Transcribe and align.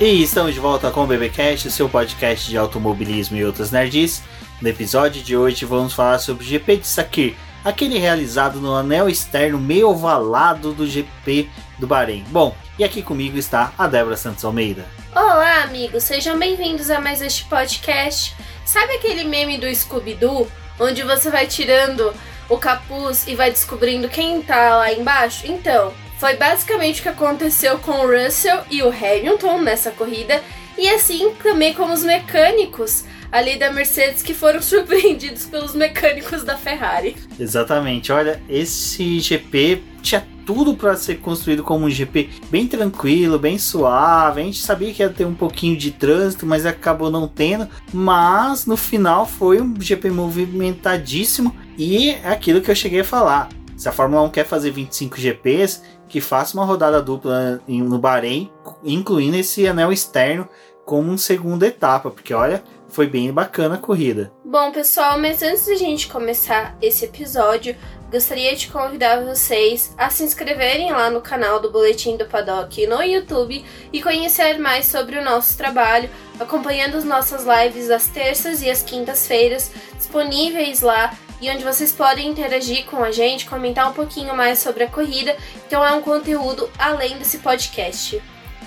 E 0.00 0.22
estamos 0.22 0.54
de 0.54 0.60
volta 0.60 0.90
com 0.90 1.04
o 1.04 1.06
BBcast, 1.06 1.70
seu 1.70 1.86
podcast 1.86 2.48
de 2.48 2.56
automobilismo 2.56 3.36
e 3.36 3.44
outras 3.44 3.70
nerds. 3.70 4.22
No 4.58 4.66
episódio 4.66 5.22
de 5.22 5.36
hoje 5.36 5.66
vamos 5.66 5.92
falar 5.92 6.18
sobre 6.18 6.42
o 6.42 6.46
GP 6.46 6.78
de 6.78 6.86
Sakir, 6.86 7.36
aquele 7.62 7.98
realizado 7.98 8.62
no 8.62 8.74
anel 8.74 9.10
externo 9.10 9.58
meio 9.58 9.90
ovalado 9.90 10.72
do 10.72 10.86
GP 10.86 11.50
do 11.78 11.86
Bahrein. 11.86 12.24
Bom, 12.30 12.56
e 12.78 12.84
aqui 12.84 13.02
comigo 13.02 13.36
está 13.36 13.74
a 13.76 13.86
Débora 13.86 14.16
Santos 14.16 14.42
Almeida. 14.42 14.86
Olá, 15.14 15.64
amigos, 15.64 16.04
sejam 16.04 16.38
bem-vindos 16.38 16.88
a 16.88 16.98
mais 16.98 17.20
este 17.20 17.44
podcast. 17.44 18.34
Sabe 18.64 18.94
aquele 18.94 19.24
meme 19.24 19.58
do 19.58 19.66
Scooby-Doo, 19.66 20.50
onde 20.78 21.02
você 21.02 21.30
vai 21.30 21.46
tirando 21.46 22.10
o 22.48 22.56
capuz 22.56 23.28
e 23.28 23.34
vai 23.34 23.50
descobrindo 23.50 24.08
quem 24.08 24.40
tá 24.40 24.76
lá 24.76 24.90
embaixo? 24.94 25.46
Então, 25.46 25.92
foi 26.20 26.36
basicamente 26.36 27.00
o 27.00 27.02
que 27.04 27.08
aconteceu 27.08 27.78
com 27.78 27.92
o 27.92 28.06
Russell 28.06 28.60
e 28.70 28.82
o 28.82 28.90
Hamilton 28.90 29.62
nessa 29.62 29.90
corrida, 29.90 30.42
e 30.76 30.86
assim 30.90 31.32
também 31.42 31.72
com 31.72 31.90
os 31.90 32.04
mecânicos 32.04 33.04
ali 33.32 33.58
da 33.58 33.72
Mercedes 33.72 34.22
que 34.22 34.34
foram 34.34 34.60
surpreendidos 34.62 35.46
pelos 35.46 35.74
mecânicos 35.74 36.44
da 36.44 36.58
Ferrari. 36.58 37.16
Exatamente, 37.38 38.12
olha, 38.12 38.38
esse 38.50 39.18
GP 39.18 39.82
tinha 40.02 40.22
tudo 40.44 40.74
para 40.74 40.94
ser 40.94 41.20
construído 41.20 41.62
como 41.62 41.86
um 41.86 41.90
GP 41.90 42.28
bem 42.50 42.66
tranquilo, 42.66 43.38
bem 43.38 43.56
suave. 43.56 44.42
A 44.42 44.44
gente 44.44 44.58
sabia 44.58 44.92
que 44.92 45.02
ia 45.02 45.08
ter 45.08 45.24
um 45.24 45.34
pouquinho 45.34 45.76
de 45.76 45.90
trânsito, 45.90 46.44
mas 46.44 46.66
acabou 46.66 47.10
não 47.10 47.28
tendo. 47.28 47.66
Mas 47.94 48.66
no 48.66 48.76
final 48.76 49.24
foi 49.26 49.60
um 49.60 49.74
GP 49.80 50.10
movimentadíssimo 50.10 51.56
e 51.78 52.10
é 52.10 52.28
aquilo 52.28 52.60
que 52.60 52.70
eu 52.70 52.74
cheguei 52.74 53.00
a 53.00 53.04
falar. 53.04 53.48
Se 53.80 53.88
a 53.88 53.92
Fórmula 53.92 54.22
1 54.24 54.30
quer 54.30 54.44
fazer 54.44 54.70
25 54.72 55.18
GPs, 55.18 55.82
que 56.10 56.20
faça 56.20 56.54
uma 56.54 56.66
rodada 56.66 57.00
dupla 57.00 57.62
no 57.66 57.98
Bahrein, 57.98 58.52
incluindo 58.82 59.36
esse 59.36 59.66
anel 59.66 59.92
externo 59.92 60.48
como 60.84 61.08
uma 61.08 61.18
segunda 61.18 61.68
etapa, 61.68 62.10
porque 62.10 62.34
olha, 62.34 62.64
foi 62.88 63.06
bem 63.06 63.32
bacana 63.32 63.76
a 63.76 63.78
corrida. 63.78 64.32
Bom, 64.44 64.72
pessoal, 64.72 65.16
mas 65.20 65.40
antes 65.40 65.64
de 65.66 65.72
a 65.72 65.76
gente 65.76 66.08
começar 66.08 66.76
esse 66.82 67.04
episódio, 67.04 67.76
gostaria 68.10 68.56
de 68.56 68.66
convidar 68.66 69.24
vocês 69.24 69.94
a 69.96 70.10
se 70.10 70.24
inscreverem 70.24 70.90
lá 70.90 71.08
no 71.08 71.20
canal 71.20 71.60
do 71.60 71.70
Boletim 71.70 72.16
do 72.16 72.26
Paddock 72.26 72.84
no 72.88 73.00
YouTube 73.00 73.64
e 73.92 74.02
conhecer 74.02 74.58
mais 74.58 74.86
sobre 74.86 75.16
o 75.16 75.24
nosso 75.24 75.56
trabalho, 75.56 76.10
acompanhando 76.40 76.96
as 76.96 77.04
nossas 77.04 77.44
lives 77.44 77.88
às 77.88 78.08
terças 78.08 78.60
e 78.60 78.68
às 78.68 78.82
quintas-feiras, 78.82 79.70
disponíveis 79.96 80.80
lá 80.80 81.16
e 81.40 81.50
onde 81.50 81.64
vocês 81.64 81.92
podem 81.92 82.28
interagir 82.28 82.84
com 82.84 83.02
a 83.02 83.10
gente, 83.10 83.46
comentar 83.46 83.88
um 83.88 83.94
pouquinho 83.94 84.36
mais 84.36 84.58
sobre 84.58 84.84
a 84.84 84.88
corrida. 84.88 85.36
Então 85.66 85.84
é 85.84 85.92
um 85.92 86.02
conteúdo 86.02 86.68
além 86.78 87.16
desse 87.18 87.38
podcast. 87.38 88.20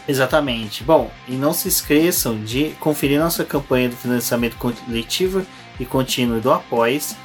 Exatamente. 0.08 0.84
Bom, 0.84 1.10
e 1.28 1.34
não 1.34 1.54
se 1.54 1.68
esqueçam 1.68 2.44
de 2.44 2.72
conferir 2.80 3.20
nossa 3.20 3.46
campanha 3.46 3.90
do 3.90 3.96
financiamento 3.96 4.58
coletivo 4.58 5.46
e 5.80 5.86
contínuo 5.86 6.42
do 6.42 6.52
Após. 6.52 7.16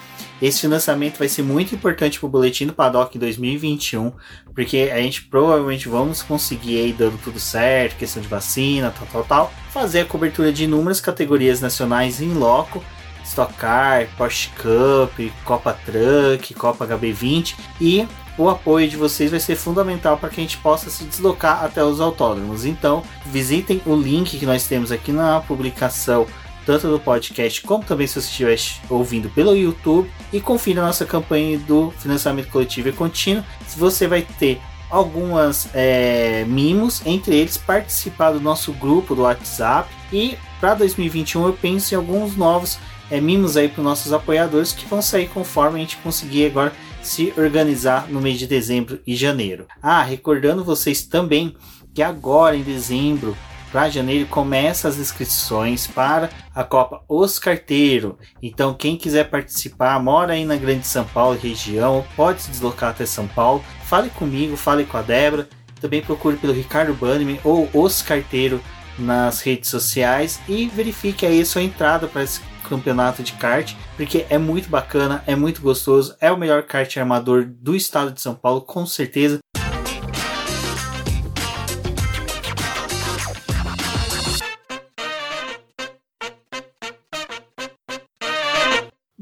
Esse 0.41 0.61
financiamento 0.61 1.19
vai 1.19 1.29
ser 1.29 1.43
muito 1.43 1.75
importante 1.75 2.21
para 2.21 2.27
o 2.27 2.31
Boletim 2.31 2.67
do 2.67 2.73
Paddock 2.73 3.19
2021, 3.19 4.13
porque 4.55 4.89
a 4.93 4.99
gente 4.99 5.23
provavelmente 5.23 5.89
vamos 5.89 6.23
conseguir 6.23 6.79
aí 6.79 6.93
dando 6.93 7.19
tudo 7.19 7.41
certo, 7.41 7.97
questão 7.97 8.23
de 8.23 8.29
vacina, 8.29 8.95
tal, 8.97 9.09
tal, 9.09 9.25
tal, 9.25 9.53
fazer 9.73 10.03
a 10.03 10.05
cobertura 10.05 10.53
de 10.53 10.63
inúmeras 10.63 11.01
categorias 11.01 11.61
nacionais 11.61 12.21
em 12.21 12.35
loco 12.35 12.85
Stock 13.29 13.53
Car, 13.55 14.09
Porsche 14.17 14.51
Cup, 14.51 15.33
Copa 15.45 15.79
Truck, 15.85 16.55
Copa 16.55 16.87
HB20 16.87 17.55
e 17.81 18.07
o 18.39 18.49
apoio 18.49 18.89
de 18.89 18.97
vocês 18.97 19.31
vai 19.31 19.41
ser 19.41 19.57
fundamental 19.57 20.17
para 20.17 20.29
que 20.29 20.41
a 20.41 20.43
gente 20.43 20.59
possa 20.59 20.89
se 20.89 21.05
deslocar 21.05 21.65
até 21.65 21.83
os 21.83 22.01
autódromos. 22.01 22.65
Então, 22.65 23.03
visitem 23.27 23.83
o 23.85 23.95
link 23.95 24.39
que 24.39 24.47
nós 24.47 24.67
temos 24.67 24.93
aqui 24.93 25.13
na 25.13 25.41
publicação, 25.41 26.27
tanto 26.65 26.89
do 26.89 27.01
podcast 27.01 27.61
como 27.63 27.85
também 27.85 28.07
se 28.07 28.21
você 28.21 28.29
estiver 28.29 28.59
ouvindo 28.89 29.29
pelo 29.29 29.57
YouTube, 29.57 30.11
e 30.33 30.41
confira 30.41 30.83
a 30.83 30.87
nossa 30.87 31.05
campanha 31.05 31.59
do 31.59 31.91
financiamento 31.99 32.49
coletivo 32.49 32.89
e 32.89 32.93
contínuo. 32.93 33.45
Se 33.67 33.79
você 33.79 34.07
vai 34.07 34.23
ter 34.23 34.61
algumas 34.91 35.69
é, 35.75 36.45
mimos, 36.47 37.03
entre 37.05 37.35
eles 37.35 37.57
participar 37.57 38.31
do 38.31 38.41
nosso 38.41 38.73
grupo 38.73 39.15
do 39.15 39.23
WhatsApp 39.23 39.91
e 40.13 40.39
para 40.61 40.75
2021 40.75 41.47
eu 41.47 41.53
penso 41.53 41.95
em 41.95 41.97
alguns 41.97 42.37
novos 42.37 42.79
é, 43.11 43.21
mimos 43.21 43.57
aí 43.57 43.69
para 43.69 43.83
nossos 43.83 44.13
apoiadores 44.13 44.73
que 44.73 44.87
vão 44.87 45.01
sair 45.01 45.29
conforme 45.29 45.79
a 45.79 45.81
gente 45.81 45.97
conseguir 45.99 46.47
agora 46.47 46.73
se 47.03 47.33
organizar 47.37 48.09
no 48.09 48.21
mês 48.21 48.39
de 48.39 48.47
dezembro 48.47 49.01
e 49.07 49.15
janeiro. 49.17 49.67
Ah, 49.83 50.03
recordando 50.03 50.65
vocês 50.65 51.03
também 51.03 51.55
que 51.95 52.03
agora 52.03 52.57
em 52.57 52.63
dezembro 52.63 53.37
para 53.73 53.91
janeiro 53.91 54.27
começa 54.27 54.89
as 54.89 54.99
inscrições 54.99 55.87
para 55.87 56.31
a 56.55 56.65
Copa 56.65 57.03
Os 57.09 57.39
Carteiro. 57.39 58.19
Então 58.43 58.75
quem 58.75 58.97
quiser 58.97 59.25
participar, 59.29 60.03
mora 60.03 60.33
aí 60.33 60.45
na 60.45 60.57
Grande 60.57 60.87
São 60.87 61.05
Paulo 61.05 61.39
região, 61.39 62.05
pode 62.17 62.43
se 62.43 62.51
deslocar 62.51 62.91
até 62.91 63.05
São 63.05 63.27
Paulo. 63.27 63.63
Fale 63.85 64.11
comigo, 64.11 64.57
fale 64.57 64.85
com 64.85 64.97
a 64.97 65.03
Débora. 65.03 65.49
Também 65.81 66.03
procure 66.03 66.37
pelo 66.37 66.53
Ricardo 66.53 66.95
Bannerman 66.95 67.41
ou 67.45 67.69
Os 67.73 68.03
Carteiro 68.03 68.61
nas 68.99 69.41
redes 69.41 69.71
sociais 69.71 70.41
e 70.49 70.67
verifique 70.67 71.25
aí 71.25 71.41
a 71.41 71.47
sua 71.47 71.63
entrada 71.63 72.09
para 72.09 72.25
campeonato 72.69 73.23
de 73.23 73.33
kart, 73.33 73.75
porque 73.97 74.27
é 74.29 74.39
muito 74.39 74.69
bacana, 74.69 75.23
é 75.27 75.35
muito 75.35 75.61
gostoso, 75.61 76.17
é 76.21 76.31
o 76.31 76.37
melhor 76.37 76.63
kart 76.63 76.97
armador 76.97 77.45
do 77.45 77.75
estado 77.75 78.13
de 78.13 78.21
São 78.21 78.35
Paulo, 78.35 78.61
com 78.61 78.85
certeza. 78.87 79.39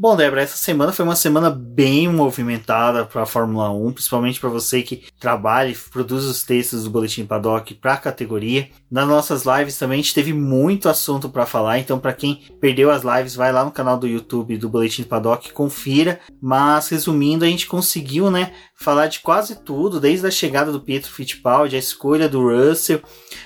Bom, 0.09 0.15
Débora, 0.15 0.43
essa 0.43 0.57
semana 0.57 0.93
foi 0.93 1.05
uma 1.05 1.17
semana 1.17 1.51
bem 1.51 2.09
movimentada 2.09 3.05
para 3.05 3.23
a 3.23 3.27
Fórmula 3.27 3.73
1, 3.73 3.91
principalmente 3.91 4.39
para 4.39 4.49
você 4.49 4.81
que 4.81 5.03
trabalha 5.19 5.71
e 5.71 5.75
produz 5.75 6.23
os 6.23 6.45
textos 6.45 6.85
do 6.85 6.91
Boletim 6.91 7.27
Paddock 7.27 7.75
para 7.75 7.95
a 7.95 7.97
categoria. 7.97 8.69
Nas 8.89 9.09
nossas 9.09 9.43
lives 9.45 9.77
também 9.77 9.99
a 9.99 10.03
gente 10.03 10.15
teve 10.15 10.33
muito 10.33 10.89
assunto 10.89 11.29
para 11.29 11.45
falar, 11.45 11.81
então 11.81 11.99
para 11.99 12.13
quem 12.13 12.41
perdeu 12.61 12.89
as 12.93 13.03
lives, 13.03 13.35
vai 13.35 13.51
lá 13.51 13.65
no 13.65 13.73
canal 13.73 13.99
do 13.99 14.07
YouTube 14.07 14.57
do 14.57 14.69
Boletim 14.69 15.03
Paddock, 15.03 15.53
confira. 15.53 16.21
Mas 16.41 16.89
resumindo, 16.89 17.45
a 17.45 17.49
gente 17.49 17.67
conseguiu, 17.67 18.31
né, 18.31 18.53
falar 18.77 19.09
de 19.09 19.19
quase 19.19 19.57
tudo, 19.57 19.99
desde 19.99 20.25
a 20.25 20.31
chegada 20.31 20.71
do 20.71 20.81
Pietro 20.81 21.11
Fittipaldi, 21.11 21.75
a 21.75 21.81
escolha 21.81 22.29
do 22.29 22.49
Russell, 22.49 23.03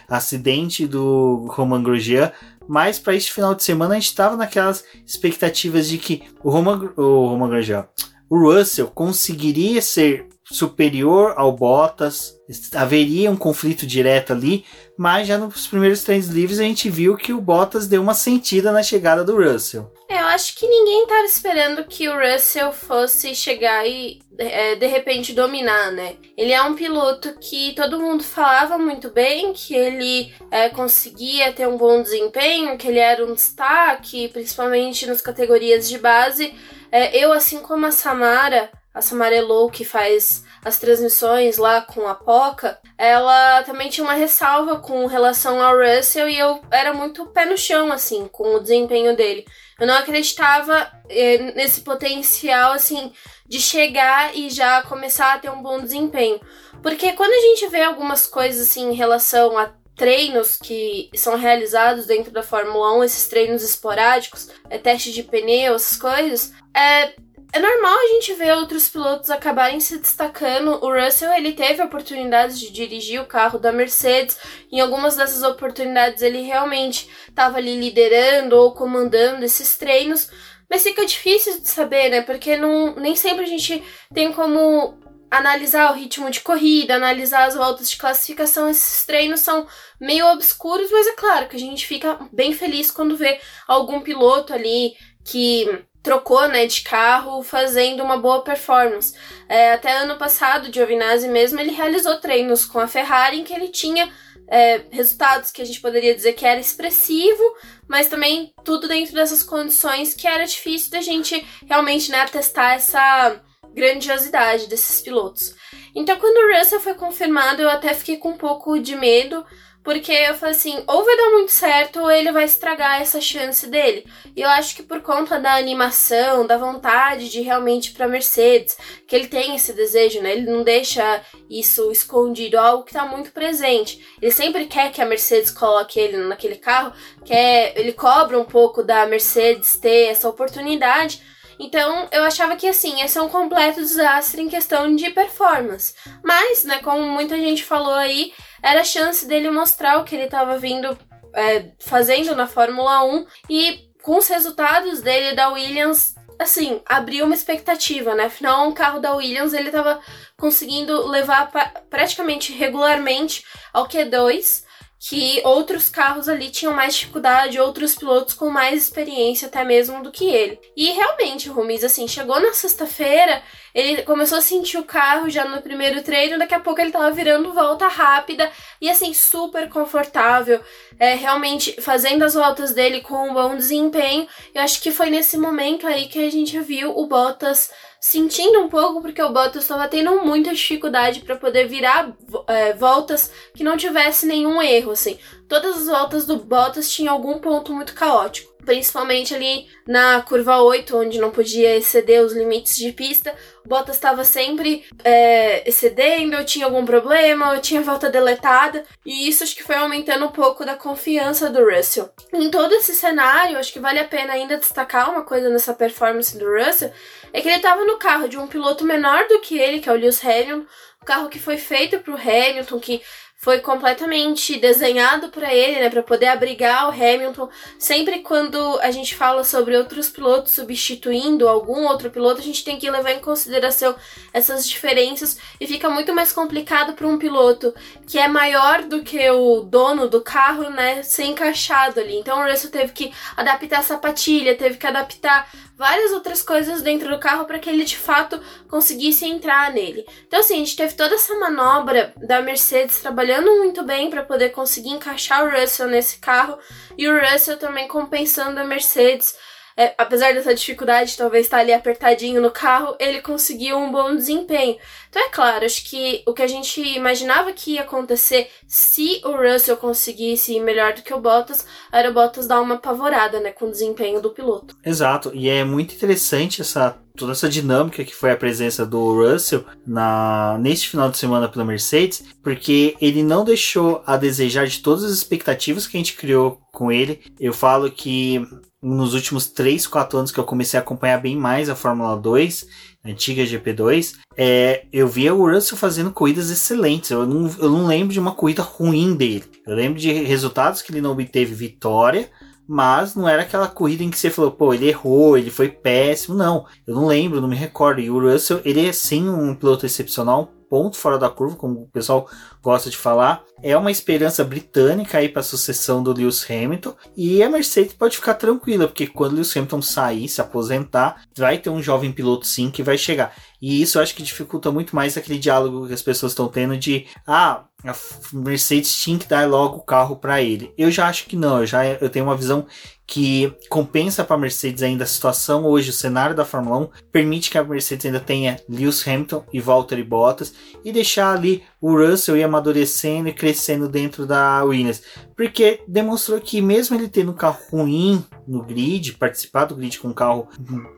acidente 0.06 0.86
do 0.86 1.46
Roman 1.48 1.82
Grosjean, 1.82 2.30
mas 2.70 3.00
para 3.00 3.16
este 3.16 3.32
final 3.32 3.52
de 3.52 3.64
semana 3.64 3.94
a 3.94 3.98
gente 3.98 4.06
estava 4.06 4.36
naquelas 4.36 4.84
expectativas 5.04 5.88
de 5.88 5.98
que 5.98 6.22
o 6.40 6.50
Roman, 6.50 6.92
o 6.96 7.26
Roman 7.26 7.48
Grosjean, 7.48 7.88
o 8.30 8.38
Russell 8.38 8.86
conseguiria 8.86 9.82
ser 9.82 10.28
superior 10.44 11.34
ao 11.36 11.50
Bottas, 11.50 12.32
haveria 12.72 13.28
um 13.28 13.36
conflito 13.36 13.84
direto 13.84 14.32
ali, 14.32 14.64
mas 14.96 15.26
já 15.26 15.36
nos 15.36 15.66
primeiros 15.66 16.04
treinos 16.04 16.28
livres 16.28 16.60
a 16.60 16.62
gente 16.62 16.88
viu 16.88 17.16
que 17.16 17.32
o 17.32 17.40
Bottas 17.40 17.88
deu 17.88 18.00
uma 18.00 18.14
sentida 18.14 18.70
na 18.70 18.84
chegada 18.84 19.24
do 19.24 19.36
Russell. 19.36 19.92
É, 20.08 20.20
eu 20.20 20.26
acho 20.26 20.56
que 20.56 20.66
ninguém 20.68 21.02
estava 21.02 21.24
esperando 21.24 21.84
que 21.86 22.08
o 22.08 22.16
Russell 22.16 22.72
fosse 22.72 23.34
chegar 23.34 23.84
e 23.84 24.20
é, 24.40 24.74
de 24.74 24.86
repente 24.86 25.34
dominar, 25.34 25.92
né? 25.92 26.16
Ele 26.36 26.52
é 26.52 26.62
um 26.62 26.74
piloto 26.74 27.34
que 27.38 27.74
todo 27.74 28.00
mundo 28.00 28.22
falava 28.24 28.78
muito 28.78 29.10
bem, 29.10 29.52
que 29.52 29.74
ele 29.74 30.32
é, 30.50 30.70
conseguia 30.70 31.52
ter 31.52 31.68
um 31.68 31.76
bom 31.76 32.02
desempenho, 32.02 32.78
que 32.78 32.88
ele 32.88 32.98
era 32.98 33.24
um 33.24 33.34
destaque, 33.34 34.28
principalmente 34.28 35.06
nas 35.06 35.20
categorias 35.20 35.88
de 35.88 35.98
base. 35.98 36.54
É, 36.90 37.16
eu, 37.16 37.32
assim 37.32 37.60
como 37.60 37.84
a 37.84 37.92
Samara, 37.92 38.70
a 38.94 39.02
Samara 39.02 39.36
Elou, 39.36 39.70
que 39.70 39.84
faz 39.84 40.42
as 40.64 40.78
transmissões 40.78 41.58
lá 41.58 41.82
com 41.82 42.06
a 42.08 42.14
Poca, 42.14 42.78
ela 42.96 43.62
também 43.62 43.88
tinha 43.88 44.04
uma 44.04 44.14
ressalva 44.14 44.78
com 44.78 45.06
relação 45.06 45.60
ao 45.62 45.76
Russell 45.78 46.28
e 46.28 46.38
eu 46.38 46.60
era 46.70 46.92
muito 46.92 47.26
pé 47.26 47.44
no 47.46 47.56
chão, 47.56 47.92
assim, 47.92 48.26
com 48.28 48.54
o 48.54 48.60
desempenho 48.60 49.14
dele. 49.14 49.46
Eu 49.78 49.86
não 49.86 49.94
acreditava 49.94 50.90
eh, 51.08 51.52
nesse 51.54 51.80
potencial, 51.80 52.72
assim, 52.72 53.10
de 53.50 53.60
chegar 53.60 54.36
e 54.36 54.48
já 54.48 54.80
começar 54.82 55.34
a 55.34 55.38
ter 55.40 55.50
um 55.50 55.60
bom 55.60 55.80
desempenho. 55.80 56.40
Porque 56.80 57.12
quando 57.14 57.32
a 57.32 57.48
gente 57.48 57.66
vê 57.66 57.82
algumas 57.82 58.24
coisas, 58.24 58.68
assim, 58.68 58.90
em 58.90 58.94
relação 58.94 59.58
a 59.58 59.72
treinos 59.96 60.56
que 60.56 61.10
são 61.16 61.36
realizados 61.36 62.06
dentro 62.06 62.30
da 62.30 62.44
Fórmula 62.44 62.96
1, 62.98 63.04
esses 63.04 63.26
treinos 63.26 63.64
esporádicos, 63.64 64.48
é 64.70 64.78
teste 64.78 65.12
de 65.12 65.24
pneu, 65.24 65.74
essas 65.74 65.98
coisas, 65.98 66.52
é, 66.72 67.12
é 67.52 67.58
normal 67.58 67.98
a 67.98 68.14
gente 68.14 68.32
ver 68.34 68.54
outros 68.54 68.88
pilotos 68.88 69.28
acabarem 69.28 69.80
se 69.80 69.98
destacando. 69.98 70.82
O 70.84 70.94
Russell 70.94 71.32
ele 71.32 71.52
teve 71.52 71.82
a 71.82 71.86
oportunidade 71.86 72.56
de 72.56 72.70
dirigir 72.70 73.20
o 73.20 73.26
carro 73.26 73.58
da 73.58 73.72
Mercedes. 73.72 74.38
Em 74.70 74.80
algumas 74.80 75.16
dessas 75.16 75.42
oportunidades 75.42 76.22
ele 76.22 76.42
realmente 76.42 77.10
estava 77.28 77.58
ali 77.58 77.74
liderando 77.74 78.56
ou 78.56 78.72
comandando 78.72 79.44
esses 79.44 79.76
treinos. 79.76 80.30
Mas 80.70 80.84
fica 80.84 81.04
difícil 81.04 81.60
de 81.60 81.68
saber, 81.68 82.08
né? 82.08 82.22
Porque 82.22 82.56
não, 82.56 82.94
nem 82.94 83.16
sempre 83.16 83.44
a 83.44 83.48
gente 83.48 83.82
tem 84.14 84.32
como 84.32 84.96
analisar 85.30 85.90
o 85.90 85.94
ritmo 85.94 86.30
de 86.30 86.40
corrida, 86.40 86.94
analisar 86.96 87.46
as 87.46 87.54
voltas 87.54 87.90
de 87.90 87.96
classificação, 87.96 88.68
esses 88.68 89.04
treinos 89.04 89.40
são 89.40 89.66
meio 90.00 90.26
obscuros, 90.26 90.90
mas 90.90 91.06
é 91.06 91.12
claro 91.12 91.48
que 91.48 91.56
a 91.56 91.58
gente 91.58 91.86
fica 91.86 92.18
bem 92.32 92.52
feliz 92.52 92.90
quando 92.90 93.16
vê 93.16 93.40
algum 93.66 94.00
piloto 94.00 94.52
ali 94.52 94.94
que 95.24 95.84
trocou 96.02 96.48
né, 96.48 96.66
de 96.66 96.80
carro 96.80 97.42
fazendo 97.42 98.02
uma 98.02 98.16
boa 98.16 98.42
performance. 98.42 99.14
É, 99.48 99.72
até 99.72 99.92
ano 99.92 100.16
passado, 100.16 100.72
Giovinazzi 100.72 101.28
mesmo, 101.28 101.60
ele 101.60 101.72
realizou 101.72 102.16
treinos 102.16 102.64
com 102.64 102.80
a 102.80 102.88
Ferrari 102.88 103.38
em 103.38 103.44
que 103.44 103.52
ele 103.52 103.68
tinha 103.68 104.10
é, 104.50 104.82
resultados 104.90 105.52
que 105.52 105.62
a 105.62 105.64
gente 105.64 105.80
poderia 105.80 106.14
dizer 106.14 106.32
que 106.32 106.44
era 106.44 106.60
expressivo, 106.60 107.42
mas 107.88 108.08
também 108.08 108.52
tudo 108.64 108.88
dentro 108.88 109.14
dessas 109.14 109.44
condições 109.44 110.12
que 110.12 110.26
era 110.26 110.44
difícil 110.44 110.90
da 110.90 111.00
gente 111.00 111.46
realmente 111.68 112.10
né, 112.10 112.26
testar 112.26 112.74
essa 112.74 113.40
grandiosidade 113.72 114.68
desses 114.68 115.00
pilotos. 115.00 115.54
Então, 115.94 116.18
quando 116.18 116.36
o 116.36 116.58
Russell 116.58 116.80
foi 116.80 116.94
confirmado, 116.94 117.62
eu 117.62 117.70
até 117.70 117.94
fiquei 117.94 118.16
com 118.16 118.30
um 118.30 118.36
pouco 118.36 118.78
de 118.80 118.96
medo, 118.96 119.46
porque 119.90 120.12
eu 120.12 120.36
falei 120.36 120.54
assim, 120.54 120.84
ou 120.86 121.04
vai 121.04 121.16
dar 121.16 121.30
muito 121.30 121.50
certo, 121.50 121.98
ou 121.98 122.08
ele 122.08 122.30
vai 122.30 122.44
estragar 122.44 123.02
essa 123.02 123.20
chance 123.20 123.66
dele. 123.66 124.06
E 124.36 124.40
eu 124.40 124.48
acho 124.48 124.76
que 124.76 124.84
por 124.84 125.02
conta 125.02 125.36
da 125.36 125.56
animação, 125.56 126.46
da 126.46 126.56
vontade 126.56 127.28
de 127.28 127.40
realmente 127.40 127.90
para 127.90 128.06
Mercedes, 128.06 128.78
que 129.04 129.16
ele 129.16 129.26
tem 129.26 129.56
esse 129.56 129.72
desejo, 129.72 130.22
né? 130.22 130.30
Ele 130.30 130.48
não 130.48 130.62
deixa 130.62 131.20
isso 131.50 131.90
escondido, 131.90 132.56
algo 132.56 132.84
que 132.84 132.92
tá 132.92 133.04
muito 133.04 133.32
presente. 133.32 134.00
Ele 134.22 134.30
sempre 134.30 134.66
quer 134.66 134.92
que 134.92 135.02
a 135.02 135.06
Mercedes 135.06 135.50
coloque 135.50 135.98
ele 135.98 136.18
naquele 136.18 136.54
carro, 136.54 136.92
quer, 137.24 137.72
ele 137.74 137.92
cobra 137.92 138.38
um 138.38 138.44
pouco 138.44 138.84
da 138.84 139.04
Mercedes 139.06 139.74
ter 139.76 140.10
essa 140.10 140.28
oportunidade. 140.28 141.20
Então, 141.58 142.08
eu 142.12 142.22
achava 142.22 142.54
que 142.54 142.68
assim, 142.68 143.00
ia 143.00 143.08
ser 143.08 143.22
um 143.22 143.28
completo 143.28 143.80
desastre 143.80 144.40
em 144.40 144.48
questão 144.48 144.94
de 144.94 145.10
performance. 145.10 145.94
Mas, 146.22 146.62
né, 146.62 146.78
como 146.78 147.02
muita 147.02 147.36
gente 147.36 147.64
falou 147.64 147.92
aí, 147.92 148.32
era 148.62 148.80
a 148.80 148.84
chance 148.84 149.26
dele 149.26 149.50
mostrar 149.50 149.98
o 149.98 150.04
que 150.04 150.14
ele 150.14 150.24
estava 150.24 150.58
vindo 150.58 150.96
é, 151.34 151.72
fazendo 151.78 152.34
na 152.34 152.46
Fórmula 152.46 153.04
1 153.04 153.26
e 153.48 153.90
com 154.02 154.16
os 154.18 154.28
resultados 154.28 155.00
dele 155.00 155.34
da 155.34 155.50
Williams, 155.50 156.14
assim, 156.38 156.80
abriu 156.86 157.26
uma 157.26 157.34
expectativa, 157.34 158.14
né? 158.14 158.24
Afinal, 158.24 158.68
um 158.68 158.72
carro 158.72 158.98
da 158.98 159.14
Williams 159.14 159.52
ele 159.52 159.68
estava 159.68 160.00
conseguindo 160.38 161.06
levar 161.06 161.50
praticamente 161.90 162.52
regularmente 162.52 163.44
ao 163.72 163.86
Q2 163.86 164.64
que 165.02 165.40
outros 165.44 165.88
carros 165.88 166.28
ali 166.28 166.50
tinham 166.50 166.74
mais 166.74 166.94
dificuldade, 166.94 167.58
outros 167.58 167.94
pilotos 167.94 168.34
com 168.34 168.50
mais 168.50 168.82
experiência 168.84 169.48
até 169.48 169.64
mesmo 169.64 170.02
do 170.02 170.12
que 170.12 170.26
ele. 170.26 170.60
E 170.76 170.90
realmente, 170.90 171.48
o 171.48 171.54
Rumiz, 171.54 171.82
assim, 171.82 172.06
chegou 172.06 172.38
na 172.38 172.52
sexta-feira, 172.52 173.42
ele 173.74 174.02
começou 174.02 174.38
a 174.38 174.42
sentir 174.42 174.78
o 174.78 174.84
carro 174.84 175.28
já 175.30 175.44
no 175.44 175.62
primeiro 175.62 176.02
treino, 176.02 176.38
daqui 176.38 176.54
a 176.54 176.60
pouco 176.60 176.80
ele 176.80 176.90
tava 176.90 177.10
virando 177.10 177.52
volta 177.52 177.86
rápida 177.88 178.50
e 178.80 178.88
assim, 178.88 179.12
super 179.14 179.68
confortável, 179.68 180.60
é, 180.98 181.14
realmente 181.14 181.80
fazendo 181.80 182.24
as 182.24 182.34
voltas 182.34 182.72
dele 182.72 183.00
com 183.00 183.30
um 183.30 183.34
bom 183.34 183.56
desempenho. 183.56 184.26
Eu 184.54 184.62
acho 184.62 184.80
que 184.80 184.90
foi 184.90 185.10
nesse 185.10 185.36
momento 185.38 185.86
aí 185.86 186.08
que 186.08 186.18
a 186.18 186.30
gente 186.30 186.58
viu 186.60 186.96
o 186.96 187.06
Bottas 187.06 187.70
sentindo 188.00 188.60
um 188.60 188.68
pouco 188.68 189.02
porque 189.02 189.22
o 189.22 189.32
Bottas 189.32 189.62
estava 189.62 189.86
tendo 189.86 190.24
muita 190.24 190.54
dificuldade 190.54 191.20
para 191.20 191.36
poder 191.36 191.68
virar 191.68 192.12
é, 192.46 192.72
voltas 192.72 193.30
que 193.54 193.62
não 193.62 193.76
tivesse 193.76 194.26
nenhum 194.26 194.60
erro, 194.62 194.92
assim. 194.92 195.18
Todas 195.48 195.76
as 195.76 195.86
voltas 195.86 196.24
do 196.24 196.36
Bottas 196.36 196.90
tinham 196.90 197.12
algum 197.12 197.38
ponto 197.38 197.72
muito 197.72 197.94
caótico 197.94 198.49
principalmente 198.64 199.34
ali 199.34 199.66
na 199.86 200.20
curva 200.22 200.58
8, 200.62 200.96
onde 200.96 201.18
não 201.18 201.30
podia 201.30 201.76
exceder 201.76 202.22
os 202.22 202.32
limites 202.32 202.76
de 202.76 202.92
pista. 202.92 203.34
O 203.64 203.68
Bottas 203.68 203.96
estava 203.96 204.24
sempre 204.24 204.84
é, 205.04 205.68
excedendo, 205.68 206.44
tinha 206.44 206.64
algum 206.64 206.84
problema, 206.84 207.58
tinha 207.58 207.82
volta 207.82 208.08
deletada, 208.08 208.84
e 209.04 209.28
isso 209.28 209.42
acho 209.42 209.56
que 209.56 209.62
foi 209.62 209.76
aumentando 209.76 210.24
um 210.24 210.30
pouco 210.30 210.64
da 210.64 210.74
confiança 210.74 211.50
do 211.50 211.64
Russell. 211.64 212.10
Em 212.32 212.50
todo 212.50 212.72
esse 212.74 212.94
cenário, 212.94 213.58
acho 213.58 213.72
que 213.72 213.80
vale 213.80 213.98
a 213.98 214.04
pena 214.04 214.32
ainda 214.32 214.56
destacar 214.56 215.10
uma 215.10 215.22
coisa 215.22 215.48
nessa 215.50 215.74
performance 215.74 216.36
do 216.38 216.46
Russell, 216.46 216.92
é 217.32 217.40
que 217.40 217.48
ele 217.48 217.56
estava 217.56 217.84
no 217.84 217.98
carro 217.98 218.28
de 218.28 218.38
um 218.38 218.46
piloto 218.46 218.84
menor 218.84 219.26
do 219.28 219.40
que 219.40 219.58
ele, 219.58 219.80
que 219.80 219.88
é 219.88 219.92
o 219.92 219.96
Lewis 219.96 220.24
Hamilton, 220.24 220.66
um 221.02 221.04
carro 221.04 221.28
que 221.28 221.38
foi 221.38 221.56
feito 221.56 221.98
para 222.00 222.12
o 222.12 222.16
Hamilton, 222.16 222.78
que 222.78 223.02
foi 223.40 223.60
completamente 223.60 224.58
desenhado 224.58 225.30
para 225.30 225.52
ele, 225.54 225.80
né, 225.80 225.88
para 225.88 226.02
poder 226.02 226.26
abrigar 226.26 226.86
o 226.86 226.92
Hamilton. 226.92 227.48
Sempre 227.78 228.18
quando 228.18 228.78
a 228.80 228.90
gente 228.90 229.14
fala 229.14 229.44
sobre 229.44 229.74
outros 229.78 230.10
pilotos 230.10 230.52
substituindo 230.52 231.48
algum 231.48 231.86
outro 231.86 232.10
piloto, 232.10 232.38
a 232.38 232.44
gente 232.44 232.62
tem 232.62 232.78
que 232.78 232.90
levar 232.90 233.12
em 233.12 233.18
consideração 233.18 233.96
essas 234.30 234.68
diferenças 234.68 235.38
e 235.58 235.66
fica 235.66 235.88
muito 235.88 236.14
mais 236.14 236.32
complicado 236.32 236.92
para 236.92 237.08
um 237.08 237.16
piloto 237.16 237.74
que 238.06 238.18
é 238.18 238.28
maior 238.28 238.82
do 238.82 239.02
que 239.02 239.30
o 239.30 239.62
dono 239.62 240.06
do 240.06 240.20
carro, 240.20 240.68
né, 240.68 241.02
ser 241.02 241.24
encaixado 241.24 241.98
ali. 241.98 242.18
Então 242.18 242.40
o 242.40 242.46
Russell 242.46 242.70
teve 242.70 242.92
que 242.92 243.10
adaptar 243.34 243.78
a 243.78 243.82
sapatilha, 243.82 244.54
teve 244.54 244.76
que 244.76 244.86
adaptar 244.86 245.50
várias 245.80 246.12
outras 246.12 246.42
coisas 246.42 246.82
dentro 246.82 247.08
do 247.08 247.18
carro 247.18 247.46
para 247.46 247.58
que 247.58 247.70
ele 247.70 247.84
de 247.84 247.96
fato 247.96 248.38
conseguisse 248.68 249.24
entrar 249.24 249.72
nele. 249.72 250.04
Então, 250.26 250.40
assim, 250.40 250.56
a 250.56 250.58
gente 250.58 250.76
teve 250.76 250.92
toda 250.92 251.14
essa 251.14 251.34
manobra 251.36 252.12
da 252.18 252.42
Mercedes 252.42 253.00
trabalhando 253.00 253.50
muito 253.56 253.82
bem 253.82 254.10
para 254.10 254.22
poder 254.22 254.50
conseguir 254.50 254.90
encaixar 254.90 255.42
o 255.42 255.58
Russell 255.58 255.88
nesse 255.88 256.18
carro 256.18 256.58
e 256.98 257.08
o 257.08 257.18
Russell 257.18 257.56
também 257.56 257.88
compensando 257.88 258.60
a 258.60 258.64
Mercedes 258.64 259.34
é, 259.80 259.94
apesar 259.96 260.34
dessa 260.34 260.54
dificuldade, 260.54 261.16
talvez 261.16 261.46
estar 261.46 261.56
tá 261.56 261.62
ali 261.62 261.72
apertadinho 261.72 262.42
no 262.42 262.50
carro, 262.50 262.94
ele 263.00 263.22
conseguiu 263.22 263.78
um 263.78 263.90
bom 263.90 264.14
desempenho. 264.14 264.76
Então, 265.08 265.22
é 265.22 265.30
claro, 265.30 265.64
acho 265.64 265.88
que 265.88 266.22
o 266.26 266.34
que 266.34 266.42
a 266.42 266.46
gente 266.46 266.82
imaginava 266.82 267.50
que 267.50 267.72
ia 267.72 267.80
acontecer 267.80 268.50
se 268.68 269.22
o 269.24 269.30
Russell 269.30 269.78
conseguisse 269.78 270.54
ir 270.54 270.60
melhor 270.60 270.92
do 270.92 271.00
que 271.00 271.14
o 271.14 271.20
Bottas, 271.20 271.66
era 271.90 272.10
o 272.10 272.12
Bottas 272.12 272.46
dar 272.46 272.60
uma 272.60 272.74
apavorada, 272.74 273.40
né, 273.40 273.52
com 273.52 273.64
o 273.64 273.70
desempenho 273.70 274.20
do 274.20 274.28
piloto. 274.28 274.76
Exato, 274.84 275.32
e 275.34 275.48
é 275.48 275.64
muito 275.64 275.94
interessante 275.94 276.60
essa 276.60 276.98
toda 277.16 277.32
essa 277.32 277.48
dinâmica 277.48 278.04
que 278.04 278.14
foi 278.14 278.30
a 278.30 278.36
presença 278.36 278.86
do 278.86 279.12
Russell 279.14 279.64
na 279.86 280.56
neste 280.58 280.88
final 280.88 281.10
de 281.10 281.18
semana 281.18 281.48
pela 281.48 281.64
Mercedes, 281.64 282.24
porque 282.42 282.96
ele 283.00 283.22
não 283.22 283.44
deixou 283.44 284.02
a 284.06 284.16
desejar 284.16 284.66
de 284.66 284.80
todas 284.80 285.04
as 285.04 285.10
expectativas 285.10 285.86
que 285.86 285.96
a 285.96 286.00
gente 286.00 286.14
criou 286.14 286.60
com 286.72 286.90
ele. 286.90 287.20
Eu 287.38 287.52
falo 287.52 287.90
que 287.90 288.40
nos 288.82 289.14
últimos 289.14 289.46
3, 289.46 289.86
4 289.86 290.18
anos 290.18 290.32
que 290.32 290.40
eu 290.40 290.44
comecei 290.44 290.78
a 290.78 290.82
acompanhar 290.82 291.20
bem 291.20 291.36
mais 291.36 291.68
a 291.68 291.74
Fórmula 291.74 292.16
2, 292.16 292.66
a 293.04 293.08
antiga 293.10 293.44
GP2, 293.44 294.16
é, 294.36 294.84
eu 294.92 295.06
via 295.06 295.34
o 295.34 295.50
Russell 295.50 295.76
fazendo 295.76 296.10
corridas 296.10 296.50
excelentes. 296.50 297.10
Eu 297.10 297.26
não, 297.26 297.50
eu 297.58 297.70
não 297.70 297.86
lembro 297.86 298.12
de 298.12 298.20
uma 298.20 298.32
corrida 298.32 298.62
ruim 298.62 299.14
dele. 299.14 299.44
Eu 299.66 299.74
lembro 299.74 299.98
de 299.98 300.10
resultados 300.12 300.82
que 300.82 300.92
ele 300.92 301.00
não 301.00 301.12
obteve 301.12 301.54
vitória, 301.54 302.30
mas 302.66 303.14
não 303.14 303.28
era 303.28 303.42
aquela 303.42 303.68
corrida 303.68 304.04
em 304.04 304.10
que 304.10 304.18
você 304.18 304.30
falou, 304.30 304.52
pô, 304.52 304.72
ele 304.72 304.88
errou, 304.88 305.36
ele 305.36 305.50
foi 305.50 305.68
péssimo. 305.68 306.36
Não, 306.36 306.64
eu 306.86 306.94
não 306.94 307.06
lembro, 307.06 307.40
não 307.40 307.48
me 307.48 307.56
recordo. 307.56 308.00
E 308.00 308.10
o 308.10 308.20
Russell, 308.20 308.60
ele 308.64 308.86
é 308.86 308.92
sim 308.92 309.28
um 309.28 309.54
piloto 309.54 309.84
excepcional, 309.84 310.52
ponto 310.70 310.96
fora 310.96 311.18
da 311.18 311.28
curva, 311.28 311.56
como 311.56 311.82
o 311.82 311.88
pessoal 311.88 312.30
gosta 312.62 312.88
de 312.88 312.96
falar. 312.96 313.42
É 313.60 313.76
uma 313.76 313.90
esperança 313.90 314.44
britânica 314.44 315.18
aí 315.18 315.28
para 315.28 315.40
a 315.40 315.42
sucessão 315.42 316.02
do 316.02 316.12
Lewis 316.12 316.48
Hamilton. 316.48 316.94
E 317.16 317.42
a 317.42 317.50
Mercedes 317.50 317.92
pode 317.92 318.16
ficar 318.16 318.34
tranquila, 318.34 318.86
porque 318.86 319.08
quando 319.08 319.32
o 319.32 319.34
Lewis 319.34 319.54
Hamilton 319.54 319.82
sair, 319.82 320.28
se 320.28 320.40
aposentar, 320.40 321.24
vai 321.36 321.58
ter 321.58 321.68
um 321.68 321.82
jovem 321.82 322.12
piloto 322.12 322.46
sim 322.46 322.70
que 322.70 322.84
vai 322.84 322.96
chegar. 322.96 323.34
E 323.60 323.82
isso 323.82 323.98
eu 323.98 324.02
acho 324.02 324.14
que 324.14 324.22
dificulta 324.22 324.70
muito 324.70 324.94
mais 324.94 325.16
aquele 325.16 325.38
diálogo 325.38 325.88
que 325.88 325.92
as 325.92 326.00
pessoas 326.00 326.32
estão 326.32 326.48
tendo 326.48 326.76
de 326.76 327.06
ah, 327.26 327.64
a 327.84 327.94
Mercedes 328.32 328.94
tinha 328.94 329.18
que 329.18 329.28
dar 329.28 329.48
logo 329.48 329.78
o 329.78 329.82
carro 329.82 330.16
para 330.16 330.42
ele. 330.42 330.72
Eu 330.76 330.90
já 330.90 331.08
acho 331.08 331.26
que 331.26 331.36
não, 331.36 331.60
eu 331.60 331.66
já 331.66 331.84
eu 331.84 332.10
tenho 332.10 332.26
uma 332.26 332.36
visão 332.36 332.66
que 333.10 333.52
compensa 333.68 334.22
para 334.22 334.36
a 334.36 334.38
Mercedes 334.38 334.84
ainda 334.84 335.02
a 335.02 335.06
situação 335.06 335.64
hoje, 335.64 335.90
o 335.90 335.92
cenário 335.92 336.36
da 336.36 336.44
Fórmula 336.44 336.78
1 336.78 336.88
permite 337.10 337.50
que 337.50 337.58
a 337.58 337.64
Mercedes 337.64 338.06
ainda 338.06 338.20
tenha 338.20 338.60
Lewis 338.68 339.06
Hamilton 339.06 339.44
e 339.52 339.60
Valtteri 339.60 340.04
Bottas 340.04 340.54
e 340.84 340.92
deixar 340.92 341.36
ali 341.36 341.64
o 341.80 341.96
Russell 341.96 342.36
ir 342.36 342.44
amadurecendo 342.44 343.28
e 343.28 343.32
crescendo 343.32 343.88
dentro 343.88 344.26
da 344.26 344.62
Williams, 344.62 345.02
porque 345.36 345.82
demonstrou 345.88 346.40
que 346.40 346.60
mesmo 346.60 346.94
ele 346.94 347.08
tendo 347.08 347.32
um 347.32 347.34
carro 347.34 347.58
ruim 347.72 348.24
no 348.46 348.62
grid, 348.62 349.14
participar 349.14 349.64
do 349.64 349.74
grid 349.74 349.98
com 349.98 350.08
um 350.08 350.14
carro 350.14 350.48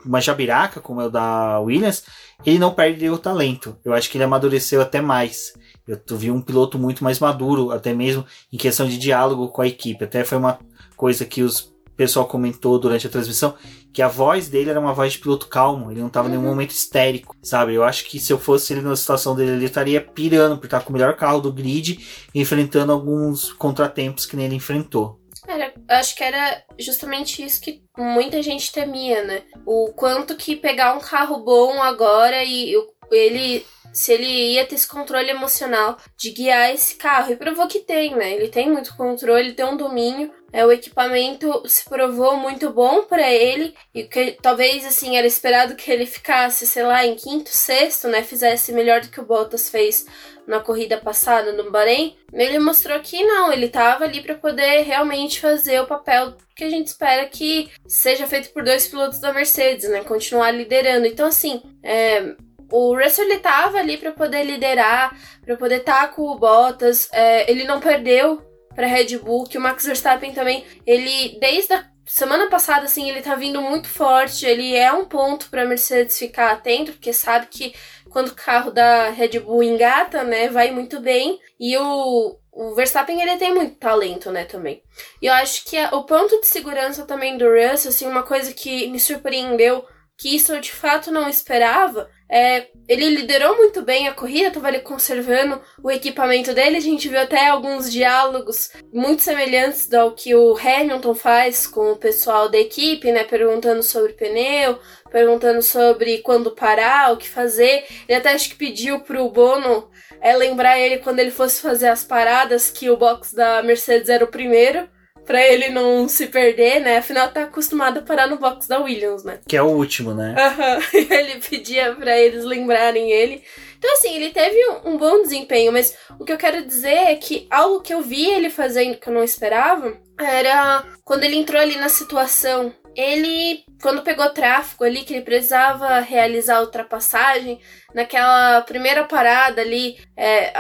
uma 0.04 0.20
jabiraca 0.20 0.80
como 0.80 1.00
é 1.00 1.06
o 1.06 1.10
da 1.10 1.60
Williams, 1.60 2.04
ele 2.44 2.58
não 2.58 2.74
perde 2.74 3.08
o 3.08 3.16
talento. 3.16 3.78
Eu 3.82 3.94
acho 3.94 4.10
que 4.10 4.18
ele 4.18 4.24
amadureceu 4.24 4.82
até 4.82 5.00
mais. 5.00 5.54
Eu 5.86 6.16
vi 6.16 6.30
um 6.30 6.40
piloto 6.40 6.78
muito 6.78 7.02
mais 7.02 7.18
maduro, 7.18 7.70
até 7.70 7.92
mesmo 7.92 8.24
em 8.52 8.56
questão 8.56 8.86
de 8.86 8.98
diálogo 8.98 9.48
com 9.48 9.62
a 9.62 9.66
equipe. 9.66 10.04
Até 10.04 10.24
foi 10.24 10.38
uma 10.38 10.58
coisa 10.96 11.24
que 11.24 11.42
os 11.42 11.72
pessoal 11.96 12.26
comentou 12.26 12.78
durante 12.78 13.06
a 13.06 13.10
transmissão 13.10 13.54
que 13.92 14.00
a 14.00 14.08
voz 14.08 14.48
dele 14.48 14.70
era 14.70 14.80
uma 14.80 14.94
voz 14.94 15.12
de 15.12 15.18
piloto 15.18 15.46
calmo, 15.46 15.90
ele 15.90 16.00
não 16.00 16.06
estava 16.06 16.26
em 16.26 16.30
nenhum 16.30 16.44
uhum. 16.44 16.50
momento 16.50 16.70
histérico, 16.70 17.36
sabe? 17.42 17.74
Eu 17.74 17.84
acho 17.84 18.06
que 18.06 18.18
se 18.18 18.32
eu 18.32 18.38
fosse 18.38 18.72
ele 18.72 18.80
na 18.80 18.96
situação 18.96 19.36
dele, 19.36 19.52
ele 19.52 19.66
estaria 19.66 20.00
pirando 20.00 20.56
por 20.56 20.64
estar 20.64 20.80
com 20.80 20.90
o 20.90 20.92
melhor 20.92 21.14
carro 21.14 21.40
do 21.40 21.52
grid, 21.52 21.98
enfrentando 22.34 22.90
alguns 22.90 23.52
contratempos 23.52 24.24
que 24.24 24.34
nem 24.34 24.46
ele 24.46 24.54
enfrentou. 24.54 25.20
Era, 25.46 25.74
acho 25.88 26.16
que 26.16 26.24
era 26.24 26.62
justamente 26.78 27.44
isso 27.44 27.60
que 27.60 27.82
muita 27.98 28.40
gente 28.42 28.72
temia, 28.72 29.24
né? 29.24 29.42
O 29.66 29.92
quanto 29.92 30.36
que 30.36 30.56
pegar 30.56 30.94
um 30.96 31.00
carro 31.00 31.44
bom 31.44 31.82
agora 31.82 32.42
e 32.44 32.76
o 32.76 32.86
ele 33.14 33.64
se 33.92 34.12
ele 34.12 34.54
ia 34.54 34.64
ter 34.64 34.74
esse 34.74 34.88
controle 34.88 35.30
emocional 35.30 35.98
de 36.16 36.30
guiar 36.30 36.72
esse 36.72 36.96
carro. 36.96 37.32
E 37.32 37.36
provou 37.36 37.68
que 37.68 37.80
tem, 37.80 38.14
né? 38.16 38.32
Ele 38.32 38.48
tem 38.48 38.70
muito 38.70 38.96
controle, 38.96 39.52
tem 39.52 39.66
um 39.66 39.76
domínio. 39.76 40.32
É, 40.52 40.64
o 40.66 40.72
equipamento 40.72 41.62
se 41.66 41.84
provou 41.84 42.36
muito 42.36 42.70
bom 42.70 43.04
para 43.04 43.30
ele 43.30 43.74
e 43.94 44.04
que 44.04 44.32
talvez 44.40 44.84
assim 44.84 45.16
era 45.16 45.26
esperado 45.26 45.76
que 45.76 45.90
ele 45.90 46.04
ficasse, 46.04 46.66
sei 46.66 46.82
lá, 46.82 47.06
em 47.06 47.14
quinto, 47.14 47.48
sexto, 47.48 48.08
né, 48.08 48.22
fizesse 48.22 48.72
melhor 48.72 49.00
do 49.00 49.08
que 49.08 49.20
o 49.20 49.24
Bottas 49.24 49.70
fez 49.70 50.06
na 50.46 50.60
corrida 50.60 50.98
passada 50.98 51.52
no 51.52 51.70
Bahrein. 51.70 52.16
Ele 52.32 52.58
mostrou 52.58 53.00
que 53.00 53.24
não, 53.24 53.50
ele 53.50 53.68
tava 53.68 54.04
ali 54.04 54.20
para 54.20 54.34
poder 54.34 54.82
realmente 54.82 55.40
fazer 55.40 55.80
o 55.80 55.86
papel 55.86 56.34
que 56.54 56.64
a 56.64 56.70
gente 56.70 56.88
espera 56.88 57.26
que 57.26 57.70
seja 57.86 58.26
feito 58.26 58.52
por 58.52 58.62
dois 58.62 58.86
pilotos 58.86 59.20
da 59.20 59.32
Mercedes, 59.32 59.88
né, 59.88 60.04
continuar 60.04 60.50
liderando. 60.50 61.06
Então 61.06 61.26
assim, 61.26 61.62
é, 61.82 62.34
o 62.72 62.96
Russell 62.96 63.26
ele 63.26 63.38
tava 63.38 63.78
ali 63.78 63.96
para 63.96 64.12
poder 64.12 64.44
liderar, 64.44 65.16
para 65.44 65.56
poder 65.56 65.80
estar 65.80 66.08
tá 66.08 66.08
com 66.08 66.22
o 66.22 66.38
Bottas. 66.38 67.08
É, 67.12 67.50
ele 67.50 67.64
não 67.64 67.78
perdeu 67.80 68.42
para 68.74 68.86
Red 68.86 69.18
Bull, 69.18 69.44
que 69.44 69.58
o 69.58 69.60
Max 69.60 69.84
Verstappen 69.84 70.32
também, 70.32 70.64
ele 70.86 71.38
desde 71.38 71.74
a 71.74 71.84
semana 72.06 72.48
passada 72.48 72.84
assim, 72.84 73.08
ele 73.08 73.22
tá 73.22 73.34
vindo 73.34 73.60
muito 73.60 73.88
forte, 73.88 74.46
ele 74.46 74.74
é 74.74 74.92
um 74.92 75.04
ponto 75.04 75.50
para 75.50 75.64
Mercedes 75.64 76.18
ficar 76.18 76.50
atento, 76.50 76.92
porque 76.92 77.12
sabe 77.12 77.46
que 77.46 77.74
quando 78.10 78.28
o 78.28 78.34
carro 78.34 78.70
da 78.70 79.10
Red 79.10 79.40
Bull 79.40 79.62
engata, 79.62 80.22
né, 80.22 80.48
vai 80.48 80.70
muito 80.70 81.00
bem. 81.00 81.38
E 81.58 81.76
o, 81.76 82.38
o 82.52 82.74
Verstappen 82.74 83.20
ele 83.20 83.36
tem 83.38 83.54
muito 83.54 83.76
talento, 83.76 84.30
né, 84.30 84.44
também. 84.44 84.82
E 85.20 85.26
eu 85.26 85.32
acho 85.32 85.64
que 85.64 85.76
a, 85.76 85.90
o 85.94 86.04
ponto 86.04 86.40
de 86.40 86.46
segurança 86.46 87.04
também 87.04 87.38
do 87.38 87.46
Russell, 87.46 87.90
assim, 87.90 88.06
uma 88.06 88.22
coisa 88.22 88.52
que 88.52 88.88
me 88.88 89.00
surpreendeu 89.00 89.84
que 90.18 90.36
isso 90.36 90.52
eu 90.52 90.60
de 90.60 90.70
fato 90.70 91.10
não 91.10 91.28
esperava. 91.28 92.08
É, 92.34 92.68
ele 92.88 93.10
liderou 93.10 93.58
muito 93.58 93.82
bem 93.82 94.08
a 94.08 94.14
corrida, 94.14 94.48
estava 94.48 94.68
ali 94.68 94.80
conservando 94.80 95.60
o 95.82 95.90
equipamento 95.90 96.54
dele. 96.54 96.78
A 96.78 96.80
gente 96.80 97.06
viu 97.06 97.20
até 97.20 97.48
alguns 97.48 97.92
diálogos 97.92 98.70
muito 98.90 99.20
semelhantes 99.20 99.92
ao 99.92 100.12
que 100.12 100.34
o 100.34 100.56
Hamilton 100.56 101.14
faz 101.14 101.66
com 101.66 101.92
o 101.92 101.96
pessoal 101.96 102.48
da 102.48 102.56
equipe, 102.56 103.12
né? 103.12 103.22
Perguntando 103.22 103.82
sobre 103.82 104.14
pneu, 104.14 104.78
perguntando 105.10 105.60
sobre 105.60 106.18
quando 106.22 106.52
parar, 106.52 107.12
o 107.12 107.18
que 107.18 107.28
fazer. 107.28 107.84
Ele 108.08 108.16
até 108.16 108.32
acho 108.32 108.48
que 108.48 108.56
pediu 108.56 109.00
pro 109.00 109.28
Bono 109.28 109.90
é, 110.18 110.34
lembrar 110.34 110.78
ele 110.78 111.00
quando 111.00 111.18
ele 111.18 111.30
fosse 111.30 111.60
fazer 111.60 111.88
as 111.88 112.02
paradas 112.02 112.70
que 112.70 112.88
o 112.88 112.96
box 112.96 113.34
da 113.34 113.62
Mercedes 113.62 114.08
era 114.08 114.24
o 114.24 114.28
primeiro 114.28 114.88
para 115.24 115.42
ele 115.46 115.68
não 115.68 116.08
se 116.08 116.26
perder, 116.26 116.80
né? 116.80 116.98
Afinal, 116.98 117.28
tá 117.28 117.44
acostumado 117.44 117.98
a 117.98 118.02
parar 118.02 118.26
no 118.26 118.38
box 118.38 118.68
da 118.68 118.80
Williams, 118.80 119.24
né? 119.24 119.40
Que 119.48 119.56
é 119.56 119.62
o 119.62 119.68
último, 119.68 120.14
né? 120.14 120.34
Uhum. 120.36 121.00
ele 121.10 121.40
pedia 121.40 121.94
para 121.94 122.18
eles 122.18 122.44
lembrarem 122.44 123.10
ele. 123.10 123.42
Então, 123.78 123.92
assim, 123.94 124.14
ele 124.14 124.30
teve 124.30 124.56
um, 124.84 124.96
bom 124.96 125.22
desempenho, 125.22 125.72
mas 125.72 125.96
o 126.18 126.24
que 126.24 126.32
eu 126.32 126.38
quero 126.38 126.64
dizer 126.64 127.08
é 127.08 127.14
que 127.16 127.46
algo 127.50 127.80
que 127.80 127.92
eu 127.92 128.00
vi 128.00 128.30
ele 128.30 128.48
fazendo 128.48 128.96
que 128.96 129.08
eu 129.08 129.12
não 129.12 129.24
esperava 129.24 129.96
era 130.20 130.84
quando 131.04 131.24
ele 131.24 131.36
entrou 131.36 131.60
ali 131.60 131.76
na 131.76 131.88
situação. 131.88 132.72
Ele, 132.94 133.64
quando 133.80 134.02
pegou 134.02 134.28
tráfego 134.30 134.84
ali, 134.84 135.02
que 135.02 135.14
ele 135.14 135.24
precisava 135.24 135.98
realizar 136.00 136.58
a 136.58 136.60
ultrapassagem, 136.60 137.58
naquela 137.94 138.60
primeira 138.62 139.04
parada 139.04 139.62
ali, 139.62 139.98
é, 140.16 140.52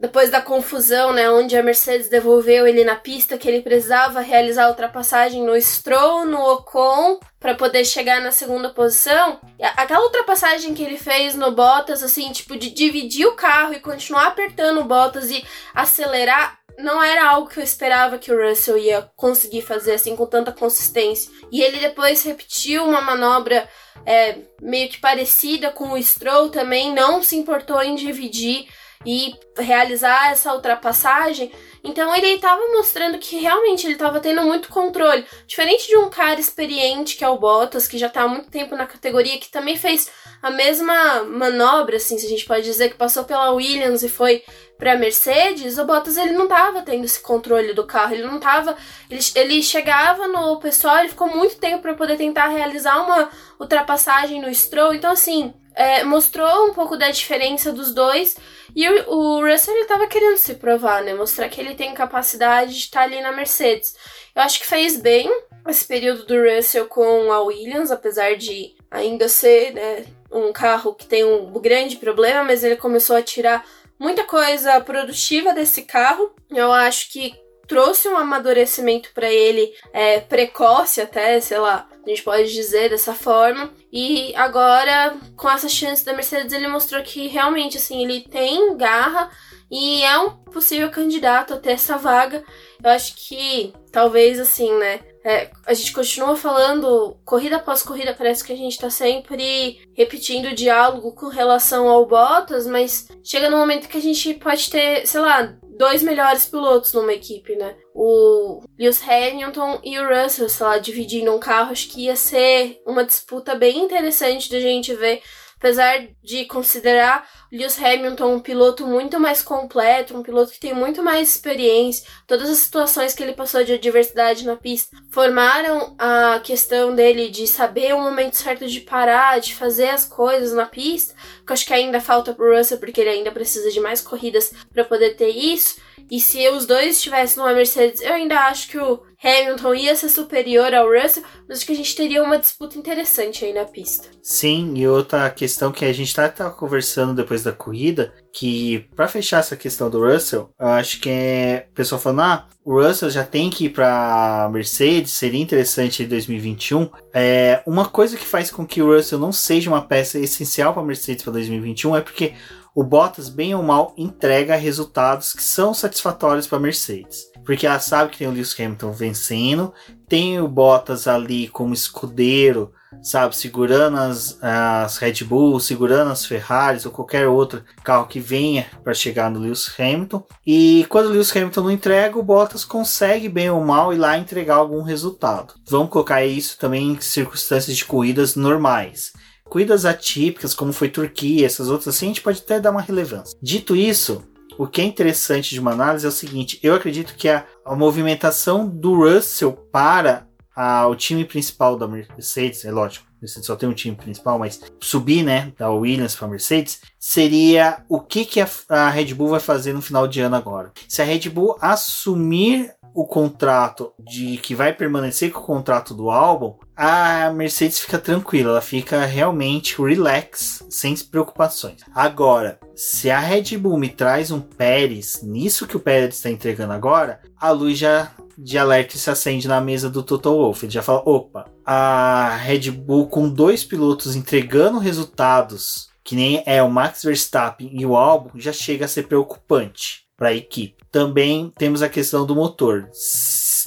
depois 0.00 0.30
da 0.30 0.40
confusão, 0.40 1.12
né, 1.12 1.30
onde 1.30 1.56
a 1.56 1.62
Mercedes 1.62 2.08
devolveu 2.08 2.66
ele 2.66 2.84
na 2.84 2.96
pista, 2.96 3.38
que 3.38 3.48
ele 3.48 3.62
precisava 3.62 4.20
realizar 4.20 4.64
a 4.64 4.68
ultrapassagem 4.68 5.42
no 5.42 5.60
Stroll, 5.60 6.26
no 6.26 6.40
Ocon, 6.52 7.18
para 7.38 7.54
poder 7.54 7.84
chegar 7.84 8.20
na 8.20 8.30
segunda 8.30 8.70
posição. 8.70 9.40
Aquela 9.76 10.04
ultrapassagem 10.04 10.74
que 10.74 10.82
ele 10.82 10.98
fez 10.98 11.34
no 11.34 11.52
Bottas, 11.52 12.02
assim, 12.02 12.30
tipo, 12.32 12.56
de 12.56 12.70
dividir 12.70 13.26
o 13.26 13.36
carro 13.36 13.72
e 13.72 13.80
continuar 13.80 14.26
apertando 14.26 14.80
o 14.80 14.84
Bottas 14.84 15.30
e 15.30 15.44
acelerar, 15.74 16.58
não 16.78 17.02
era 17.02 17.28
algo 17.28 17.48
que 17.48 17.58
eu 17.58 17.64
esperava 17.64 18.18
que 18.18 18.32
o 18.32 18.48
Russell 18.48 18.78
ia 18.78 19.10
conseguir 19.16 19.62
fazer 19.62 19.94
assim 19.94 20.16
com 20.16 20.26
tanta 20.26 20.52
consistência. 20.52 21.30
E 21.50 21.62
ele 21.62 21.78
depois 21.78 22.22
repetiu 22.22 22.84
uma 22.84 23.00
manobra 23.00 23.68
é, 24.06 24.38
meio 24.60 24.88
que 24.88 24.98
parecida 24.98 25.70
com 25.70 25.92
o 25.92 26.02
Stroll 26.02 26.48
também, 26.48 26.94
não 26.94 27.22
se 27.22 27.36
importou 27.36 27.82
em 27.82 27.94
dividir 27.94 28.66
e 29.04 29.34
realizar 29.56 30.30
essa 30.30 30.52
ultrapassagem. 30.54 31.50
Então 31.82 32.14
ele 32.14 32.34
estava 32.34 32.60
mostrando 32.68 33.18
que 33.18 33.36
realmente 33.36 33.86
ele 33.86 33.94
estava 33.94 34.20
tendo 34.20 34.42
muito 34.42 34.68
controle. 34.68 35.24
Diferente 35.46 35.88
de 35.88 35.96
um 35.96 36.10
cara 36.10 36.38
experiente 36.38 37.16
que 37.16 37.24
é 37.24 37.28
o 37.28 37.38
Bottas, 37.38 37.88
que 37.88 37.96
já 37.96 38.08
está 38.08 38.22
há 38.22 38.28
muito 38.28 38.50
tempo 38.50 38.76
na 38.76 38.86
categoria, 38.86 39.38
que 39.38 39.50
também 39.50 39.76
fez 39.76 40.10
a 40.42 40.50
mesma 40.50 41.22
manobra, 41.24 41.96
assim, 41.96 42.18
se 42.18 42.26
a 42.26 42.28
gente 42.28 42.44
pode 42.44 42.62
dizer, 42.62 42.90
que 42.90 42.96
passou 42.96 43.24
pela 43.24 43.52
Williams 43.52 44.02
e 44.02 44.08
foi 44.08 44.42
para 44.78 44.96
Mercedes, 44.96 45.76
o 45.76 45.84
Bottas 45.84 46.16
ele 46.16 46.32
não 46.32 46.44
estava 46.44 46.80
tendo 46.80 47.04
esse 47.04 47.20
controle 47.20 47.74
do 47.74 47.86
carro, 47.86 48.14
ele 48.14 48.22
não 48.24 48.36
estava, 48.36 48.74
ele, 49.10 49.20
ele 49.34 49.62
chegava 49.62 50.26
no 50.26 50.58
pessoal, 50.58 50.98
ele 50.98 51.10
ficou 51.10 51.28
muito 51.28 51.56
tempo 51.56 51.82
para 51.82 51.94
poder 51.94 52.16
tentar 52.16 52.48
realizar 52.48 53.02
uma 53.02 53.30
ultrapassagem 53.58 54.40
no 54.40 54.52
Stroll. 54.54 54.94
Então 54.94 55.12
assim, 55.12 55.52
é, 55.74 56.04
mostrou 56.04 56.66
um 56.66 56.74
pouco 56.74 56.96
da 56.96 57.10
diferença 57.10 57.72
dos 57.72 57.94
dois. 57.94 58.36
E 58.74 58.88
o, 58.88 59.10
o 59.10 59.46
Russell 59.46 59.74
ele 59.74 59.86
tava 59.86 60.06
querendo 60.06 60.36
se 60.36 60.54
provar, 60.54 61.02
né? 61.02 61.14
Mostrar 61.14 61.48
que 61.48 61.60
ele 61.60 61.74
tem 61.74 61.94
capacidade 61.94 62.72
de 62.72 62.78
estar 62.78 63.02
ali 63.02 63.20
na 63.20 63.32
Mercedes. 63.32 63.94
Eu 64.34 64.42
acho 64.42 64.60
que 64.60 64.66
fez 64.66 64.96
bem 64.96 65.30
esse 65.66 65.84
período 65.84 66.24
do 66.24 66.34
Russell 66.42 66.86
com 66.86 67.32
a 67.32 67.40
Williams, 67.42 67.90
apesar 67.90 68.36
de 68.36 68.74
ainda 68.90 69.28
ser 69.28 69.72
né, 69.72 70.04
um 70.32 70.52
carro 70.52 70.94
que 70.94 71.06
tem 71.06 71.24
um 71.24 71.52
grande 71.60 71.96
problema, 71.96 72.44
mas 72.44 72.64
ele 72.64 72.76
começou 72.76 73.16
a 73.16 73.22
tirar 73.22 73.66
muita 73.98 74.24
coisa 74.24 74.80
produtiva 74.80 75.52
desse 75.52 75.82
carro. 75.82 76.32
Eu 76.50 76.72
acho 76.72 77.10
que 77.10 77.34
trouxe 77.66 78.08
um 78.08 78.16
amadurecimento 78.16 79.12
para 79.14 79.30
ele 79.30 79.72
é, 79.92 80.20
precoce 80.20 81.00
até, 81.00 81.38
sei 81.40 81.58
lá, 81.58 81.88
a 82.04 82.08
gente 82.08 82.22
pode 82.22 82.52
dizer 82.52 82.90
dessa 82.90 83.14
forma. 83.14 83.70
E 83.92 84.34
agora, 84.34 85.16
com 85.36 85.48
essa 85.48 85.68
chance 85.68 86.04
da 86.04 86.12
Mercedes, 86.12 86.52
ele 86.52 86.68
mostrou 86.68 87.02
que 87.02 87.28
realmente, 87.28 87.76
assim, 87.76 88.02
ele 88.02 88.22
tem 88.22 88.76
garra 88.76 89.30
e 89.70 90.02
é 90.02 90.18
um 90.18 90.30
possível 90.30 90.90
candidato 90.90 91.54
a 91.54 91.58
ter 91.58 91.72
essa 91.72 91.96
vaga. 91.96 92.42
Eu 92.82 92.90
acho 92.90 93.14
que 93.16 93.72
talvez, 93.92 94.40
assim, 94.40 94.72
né? 94.78 95.00
É, 95.22 95.50
a 95.66 95.74
gente 95.74 95.92
continua 95.92 96.34
falando, 96.34 97.14
corrida 97.26 97.56
após 97.56 97.82
corrida, 97.82 98.14
parece 98.16 98.42
que 98.42 98.54
a 98.54 98.56
gente 98.56 98.78
tá 98.78 98.88
sempre 98.88 99.78
repetindo 99.94 100.46
o 100.46 100.54
diálogo 100.54 101.12
com 101.12 101.28
relação 101.28 101.88
ao 101.88 102.06
Bottas, 102.06 102.66
mas 102.66 103.06
chega 103.22 103.50
no 103.50 103.58
momento 103.58 103.86
que 103.86 103.98
a 103.98 104.02
gente 104.02 104.32
pode 104.34 104.70
ter, 104.70 105.06
sei 105.06 105.20
lá, 105.20 105.54
dois 105.80 106.02
melhores 106.02 106.44
pilotos 106.44 106.92
numa 106.92 107.14
equipe, 107.14 107.56
né? 107.56 107.74
O 107.94 108.62
Lewis 108.78 109.02
Hamilton 109.02 109.80
e 109.82 109.98
o 109.98 110.06
Russell, 110.06 110.46
sei 110.50 110.66
lá, 110.66 110.76
dividindo 110.76 111.34
um 111.34 111.40
carro, 111.40 111.72
acho 111.72 111.88
que 111.88 112.02
ia 112.02 112.14
ser 112.16 112.82
uma 112.86 113.02
disputa 113.02 113.54
bem 113.54 113.78
interessante 113.78 114.50
da 114.50 114.60
gente 114.60 114.94
ver 114.94 115.22
apesar 115.56 116.08
de 116.22 116.46
considerar 116.46 117.26
Lewis 117.52 117.78
Hamilton 117.82 118.34
um 118.34 118.40
piloto 118.40 118.86
muito 118.86 119.18
mais 119.18 119.42
completo, 119.42 120.16
um 120.16 120.22
piloto 120.22 120.52
que 120.52 120.60
tem 120.60 120.72
muito 120.72 121.02
mais 121.02 121.30
experiência, 121.30 122.06
todas 122.26 122.48
as 122.48 122.58
situações 122.58 123.12
que 123.12 123.22
ele 123.22 123.32
passou 123.32 123.64
de 123.64 123.72
adversidade 123.72 124.46
na 124.46 124.56
pista 124.56 124.96
formaram 125.10 125.94
a 125.98 126.40
questão 126.44 126.94
dele 126.94 127.28
de 127.28 127.46
saber 127.46 127.94
o 127.94 128.00
momento 128.00 128.34
certo 128.34 128.66
de 128.66 128.80
parar, 128.80 129.40
de 129.40 129.54
fazer 129.54 129.88
as 129.88 130.04
coisas 130.04 130.52
na 130.52 130.66
pista, 130.66 131.14
que 131.44 131.50
eu 131.50 131.54
acho 131.54 131.66
que 131.66 131.74
ainda 131.74 132.00
falta 132.00 132.32
pro 132.32 132.56
Russell 132.56 132.78
porque 132.78 133.00
ele 133.00 133.10
ainda 133.10 133.32
precisa 133.32 133.70
de 133.70 133.80
mais 133.80 134.00
corridas 134.00 134.52
para 134.72 134.84
poder 134.84 135.16
ter 135.16 135.30
isso. 135.30 135.80
E 136.10 136.20
se 136.20 136.48
os 136.48 136.66
dois 136.66 136.96
estivessem 136.96 137.38
numa 137.38 137.52
Mercedes, 137.52 138.00
eu 138.00 138.12
ainda 138.12 138.36
acho 138.46 138.68
que 138.68 138.78
o 138.78 139.00
Hamilton 139.22 139.74
ia 139.74 139.94
ser 139.94 140.08
superior 140.08 140.74
ao 140.74 140.88
Russell, 140.88 141.22
mas 141.46 141.58
acho 141.58 141.66
que 141.66 141.72
a 141.72 141.76
gente 141.76 141.94
teria 141.94 142.22
uma 142.22 142.38
disputa 142.38 142.78
interessante 142.78 143.44
aí 143.44 143.52
na 143.52 143.64
pista. 143.64 144.08
Sim, 144.22 144.72
e 144.76 144.88
outra 144.88 145.28
questão 145.30 145.70
que 145.70 145.84
a 145.84 145.92
gente 145.92 146.14
tá, 146.14 146.28
tá 146.28 146.50
conversando 146.50 147.14
depois 147.14 147.39
da 147.44 147.52
corrida, 147.52 148.12
que 148.32 148.88
para 148.94 149.08
fechar 149.08 149.40
essa 149.40 149.56
questão 149.56 149.90
do 149.90 150.04
Russell, 150.04 150.50
acho 150.58 151.00
que 151.00 151.08
é 151.08 151.66
o 151.70 151.74
pessoal 151.74 152.00
falando, 152.00 152.20
ah, 152.20 152.46
o 152.64 152.80
Russell 152.80 153.10
já 153.10 153.24
tem 153.24 153.50
que 153.50 153.66
ir 153.66 153.70
para 153.70 154.48
Mercedes, 154.52 155.12
seria 155.12 155.40
interessante 155.40 156.02
em 156.02 156.08
2021. 156.08 156.88
É, 157.12 157.62
uma 157.66 157.86
coisa 157.86 158.16
que 158.16 158.24
faz 158.24 158.50
com 158.50 158.66
que 158.66 158.82
o 158.82 158.94
Russell 158.94 159.18
não 159.18 159.32
seja 159.32 159.70
uma 159.70 159.82
peça 159.82 160.18
essencial 160.18 160.72
para 160.72 160.82
Mercedes 160.82 161.22
para 161.22 161.32
2021 161.34 161.96
é 161.96 162.00
porque 162.00 162.34
o 162.74 162.84
Bottas, 162.84 163.28
bem 163.28 163.54
ou 163.54 163.62
mal, 163.62 163.92
entrega 163.96 164.54
resultados 164.54 165.32
que 165.32 165.42
são 165.42 165.74
satisfatórios 165.74 166.46
para 166.46 166.58
Mercedes. 166.58 167.24
Porque 167.44 167.66
ela 167.66 167.80
sabe 167.80 168.12
que 168.12 168.18
tem 168.18 168.28
o 168.28 168.30
Lewis 168.30 168.54
Hamilton 168.58 168.92
vencendo, 168.92 169.74
tem 170.08 170.40
o 170.40 170.46
Bottas 170.46 171.08
ali 171.08 171.48
como 171.48 171.74
escudeiro, 171.74 172.72
sabe, 173.02 173.36
segurando 173.36 173.96
as, 173.96 174.38
as 174.42 174.98
Red 174.98 175.24
Bull, 175.24 175.58
segurando 175.60 176.10
as 176.10 176.26
Ferraris 176.26 176.86
ou 176.86 176.92
qualquer 176.92 177.26
outro 177.26 177.62
carro 177.82 178.06
que 178.06 178.20
venha 178.20 178.66
para 178.82 178.94
chegar 178.94 179.30
no 179.30 179.40
Lewis 179.40 179.70
Hamilton. 179.78 180.22
E 180.46 180.86
quando 180.88 181.06
o 181.06 181.10
Lewis 181.10 181.34
Hamilton 181.34 181.62
não 181.62 181.70
entrega, 181.70 182.18
o 182.18 182.22
Bottas 182.22 182.64
consegue 182.64 183.28
bem 183.28 183.50
ou 183.50 183.64
mal 183.64 183.92
ir 183.92 183.98
lá 183.98 184.18
entregar 184.18 184.56
algum 184.56 184.82
resultado. 184.82 185.54
Vamos 185.68 185.90
colocar 185.90 186.24
isso 186.24 186.58
também 186.58 186.92
em 186.92 187.00
circunstâncias 187.00 187.76
de 187.76 187.84
corridas 187.84 188.36
normais 188.36 189.12
Corridas 189.50 189.84
atípicas, 189.84 190.54
como 190.54 190.72
foi 190.72 190.88
Turquia, 190.88 191.44
essas 191.44 191.68
outras 191.68 191.96
assim, 191.96 192.06
a 192.06 192.08
gente 192.10 192.20
pode 192.20 192.38
até 192.38 192.60
dar 192.60 192.70
uma 192.70 192.80
relevância. 192.80 193.36
Dito 193.42 193.74
isso, 193.74 194.22
o 194.56 194.64
que 194.64 194.80
é 194.80 194.84
interessante 194.84 195.50
de 195.50 195.58
uma 195.58 195.72
análise 195.72 196.06
é 196.06 196.08
o 196.08 196.12
seguinte: 196.12 196.60
eu 196.62 196.72
acredito 196.72 197.16
que 197.16 197.28
a, 197.28 197.44
a 197.66 197.74
movimentação 197.74 198.64
do 198.64 198.94
Russell 198.94 199.52
para 199.72 200.28
a, 200.54 200.86
o 200.86 200.94
time 200.94 201.24
principal 201.24 201.76
da 201.76 201.86
Mercedes, 201.86 202.64
é 202.64 202.70
lógico, 202.70 203.06
Mercedes 203.20 203.46
só 203.46 203.54
tem 203.54 203.68
um 203.68 203.74
time 203.74 203.94
principal, 203.94 204.38
mas 204.38 204.60
subir, 204.80 205.22
né, 205.22 205.52
da 205.58 205.70
Williams 205.70 206.16
para 206.16 206.28
Mercedes, 206.28 206.80
seria 206.98 207.84
o 207.88 208.00
que, 208.00 208.24
que 208.24 208.40
a, 208.40 208.48
a 208.68 208.88
Red 208.88 209.14
Bull 209.14 209.28
vai 209.28 209.40
fazer 209.40 209.72
no 209.72 209.82
final 209.82 210.08
de 210.08 210.20
ano 210.20 210.36
agora. 210.36 210.72
Se 210.88 211.02
a 211.02 211.04
Red 211.04 211.28
Bull 211.28 211.56
assumir 211.60 212.72
o 212.94 213.06
contrato 213.06 213.92
de 213.98 214.36
que 214.38 214.54
vai 214.54 214.72
permanecer 214.72 215.30
com 215.30 215.40
o 215.40 215.44
contrato 215.44 215.94
do 215.94 216.10
álbum, 216.10 216.56
a 216.76 217.30
Mercedes 217.30 217.78
fica 217.78 217.98
tranquila, 217.98 218.50
ela 218.50 218.60
fica 218.60 219.04
realmente 219.04 219.80
relax, 219.80 220.64
sem 220.68 220.96
preocupações. 220.96 221.82
Agora, 221.94 222.58
se 222.74 223.10
a 223.10 223.20
Red 223.20 223.56
Bull 223.58 223.78
me 223.78 223.88
traz 223.88 224.30
um 224.30 224.40
Pérez, 224.40 225.22
nisso 225.22 225.66
que 225.66 225.76
o 225.76 225.80
Pérez 225.80 226.16
está 226.16 226.30
entregando 226.30 226.72
agora, 226.72 227.20
a 227.38 227.50
luz 227.50 227.78
já 227.78 228.10
de 228.42 228.58
alerta 228.58 228.96
se 228.96 229.10
acende 229.10 229.46
na 229.46 229.60
mesa 229.60 229.90
do 229.90 230.02
Toto 230.02 230.30
Wolff. 230.30 230.64
Ele 230.64 230.72
já 230.72 230.82
fala: 230.82 231.02
opa, 231.04 231.44
a 231.64 232.36
Red 232.36 232.70
Bull 232.70 233.08
com 233.08 233.28
dois 233.28 233.64
pilotos 233.64 234.16
entregando 234.16 234.78
resultados 234.78 235.90
que 236.10 236.16
nem 236.16 236.42
é 236.44 236.62
o 236.62 236.70
Max 236.70 237.04
Verstappen 237.04 237.70
e 237.72 237.86
o 237.86 237.96
Albon, 237.96 238.30
já 238.34 238.52
chega 238.52 238.84
a 238.84 238.88
ser 238.88 239.04
preocupante 239.04 240.06
para 240.16 240.30
a 240.30 240.34
equipe. 240.34 240.82
Também 240.90 241.52
temos 241.56 241.82
a 241.82 241.88
questão 241.88 242.26
do 242.26 242.34
motor. 242.34 242.88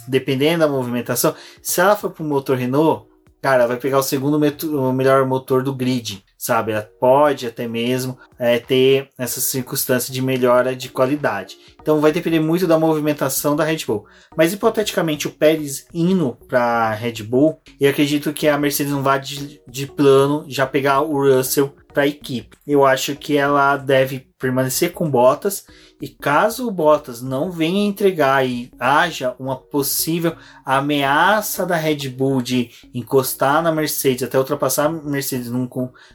Dependendo 0.08 0.60
da 0.60 0.68
movimentação, 0.68 1.34
se 1.62 1.80
ela 1.80 1.96
for 1.96 2.12
para 2.12 2.24
o 2.24 2.28
motor 2.28 2.58
Renault, 2.58 3.08
cara, 3.42 3.66
vai 3.66 3.78
pegar 3.78 4.00
o 4.00 4.04
segundo 4.04 4.38
o 4.38 4.92
melhor 4.92 5.26
motor 5.26 5.64
do 5.64 5.74
grid, 5.74 6.24
sabe? 6.38 6.74
Ela 6.74 6.90
pode 7.00 7.48
até 7.48 7.68
mesmo 7.68 8.18
é, 8.38 8.60
ter 8.60 9.10
essa 9.18 9.40
circunstância 9.40 10.14
de 10.14 10.22
melhora 10.22 10.76
de 10.76 10.90
qualidade. 10.90 11.58
Então 11.84 12.00
vai 12.00 12.14
depender 12.14 12.40
muito 12.40 12.66
da 12.66 12.80
movimentação 12.80 13.58
da 13.58 13.66
Red 13.66 13.80
Bull. 13.86 14.06
Mas 14.38 14.54
hipoteticamente 14.54 15.28
o 15.28 15.32
Pérez 15.32 15.86
indo 15.94 16.38
para 16.48 16.94
Red 16.94 17.22
Bull, 17.24 17.60
eu 17.80 17.90
acredito 17.90 18.32
que 18.32 18.48
a 18.48 18.58
Mercedes 18.58 18.94
não 18.94 19.04
vai 19.04 19.20
de, 19.20 19.62
de 19.68 19.86
plano 19.86 20.46
já 20.48 20.66
pegar 20.66 21.02
o 21.02 21.22
Russell 21.22 21.76
para 21.94 22.04
a 22.04 22.08
equipe. 22.08 22.58
Eu 22.66 22.86
acho 22.86 23.16
que 23.16 23.38
ela 23.38 23.78
deve 23.78 24.28
permanecer 24.40 24.92
com 24.92 25.10
Bottas 25.10 25.66
e 26.02 26.10
caso 26.10 26.68
o 26.68 26.72
Bottas 26.72 27.22
não 27.22 27.50
venha 27.50 27.88
entregar 27.88 28.46
e 28.46 28.70
haja 28.78 29.34
uma 29.40 29.56
possível 29.56 30.36
ameaça 30.66 31.66
da 31.66 31.78
Red 31.78 32.10
Bull 32.10 32.42
de 32.42 32.70
encostar 32.94 33.64
na 33.64 33.72
Mercedes 33.72 34.24
até 34.24 34.38
ultrapassar 34.38 34.88
a 34.88 34.90
Mercedes 34.90 35.50
num 35.50 35.66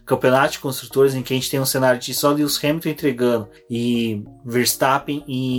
campeonato 0.04 0.52
de 0.52 0.58
construtores 0.58 1.14
em 1.14 1.22
que 1.22 1.32
a 1.32 1.36
gente 1.36 1.48
tem 1.48 1.58
um 1.58 1.64
cenário 1.64 1.98
de 1.98 2.12
só 2.12 2.30
Lewis 2.32 2.62
Hamilton 2.62 2.90
entregando 2.90 3.48
e 3.70 4.22
Verstappen 4.44 5.24
e, 5.26 5.57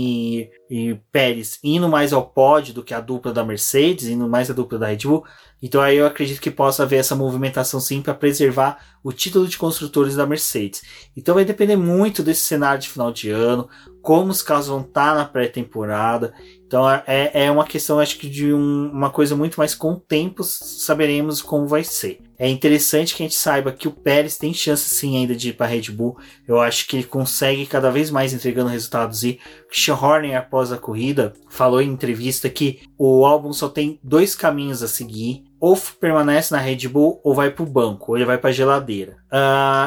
e 0.70 1.00
Pérez 1.12 1.60
indo 1.64 1.90
mais 1.90 2.14
ao 2.14 2.26
pódio 2.26 2.74
do 2.74 2.84
que 2.84 2.94
a 2.94 3.00
dupla 3.00 3.34
da 3.34 3.44
Mercedes, 3.44 4.08
indo 4.08 4.28
mais 4.28 4.50
a 4.50 4.54
dupla 4.54 4.78
da 4.78 4.88
Red 4.88 4.98
Bull, 4.98 5.26
então 5.62 5.82
aí 5.82 5.98
eu 5.98 6.06
acredito 6.06 6.40
que 6.40 6.52
possa 6.52 6.84
haver 6.84 7.00
essa 7.00 7.16
movimentação 7.16 7.80
sim 7.80 8.02
para 8.02 8.14
preservar 8.14 8.80
o 9.04 9.12
título 9.12 9.48
de 9.48 9.58
construtores 9.58 10.16
da 10.16 10.26
Mercedes. 10.26 10.82
Então 11.16 11.36
vai 11.36 11.44
depender 11.44 11.76
muito 11.76 12.24
desse 12.24 12.46
cenário 12.46 12.82
de 12.82 12.90
final 12.90 13.12
de 13.12 13.30
ano, 13.30 13.68
como 14.02 14.32
os 14.32 14.42
carros 14.42 14.68
vão 14.68 14.82
estar 14.82 15.12
tá 15.12 15.16
na 15.16 15.26
pré-temporada. 15.26 16.34
Então 16.66 16.90
é, 16.90 17.32
é 17.34 17.52
uma 17.52 17.66
questão, 17.66 18.00
acho 18.00 18.18
que, 18.18 18.30
de 18.30 18.54
um, 18.54 18.90
uma 18.92 19.10
coisa 19.10 19.36
muito 19.36 19.58
mais 19.58 19.76
com 19.76 19.94
o 19.94 20.00
tempo 20.00 20.44
saberemos 20.44 21.42
como 21.42 21.68
vai 21.68 21.84
ser. 21.84 22.29
É 22.40 22.48
interessante 22.48 23.14
que 23.14 23.22
a 23.22 23.26
gente 23.26 23.36
saiba 23.36 23.74
que 23.74 23.88
o 23.88 23.92
Pérez 23.92 24.38
tem 24.38 24.54
chance 24.54 24.96
sim 24.96 25.18
ainda 25.18 25.36
de 25.36 25.50
ir 25.50 25.54
para 25.54 25.68
Red 25.68 25.92
Bull. 25.92 26.18
Eu 26.48 26.62
acho 26.62 26.88
que 26.88 26.96
ele 26.96 27.04
consegue 27.04 27.66
cada 27.66 27.92
vez 27.92 28.10
mais 28.10 28.34
entregando 28.34 28.70
resultados. 28.70 29.24
E 29.26 29.38
Christian 29.68 29.96
Horner, 29.96 30.38
após 30.38 30.72
a 30.72 30.78
corrida, 30.78 31.34
falou 31.50 31.82
em 31.82 31.90
entrevista 31.90 32.50
que 32.50 32.80
o 32.98 33.26
álbum 33.26 33.52
só 33.52 33.68
tem 33.68 34.00
dois 34.02 34.36
caminhos 34.36 34.82
a 34.82 34.88
seguir 34.88 35.44
ou 35.60 35.78
permanece 36.00 36.54
na 36.54 36.62
Red 36.62 36.88
Bull 36.88 37.20
ou 37.26 37.36
vai 37.36 37.52
para 37.52 37.64
o 37.64 37.68
banco, 37.68 38.12
ou 38.12 38.18
ele 38.18 38.26
vai 38.26 38.38
para 38.38 38.52
a 38.52 38.54
geladeira. 38.54 39.12
O 39.12 39.36
uh, 39.36 39.40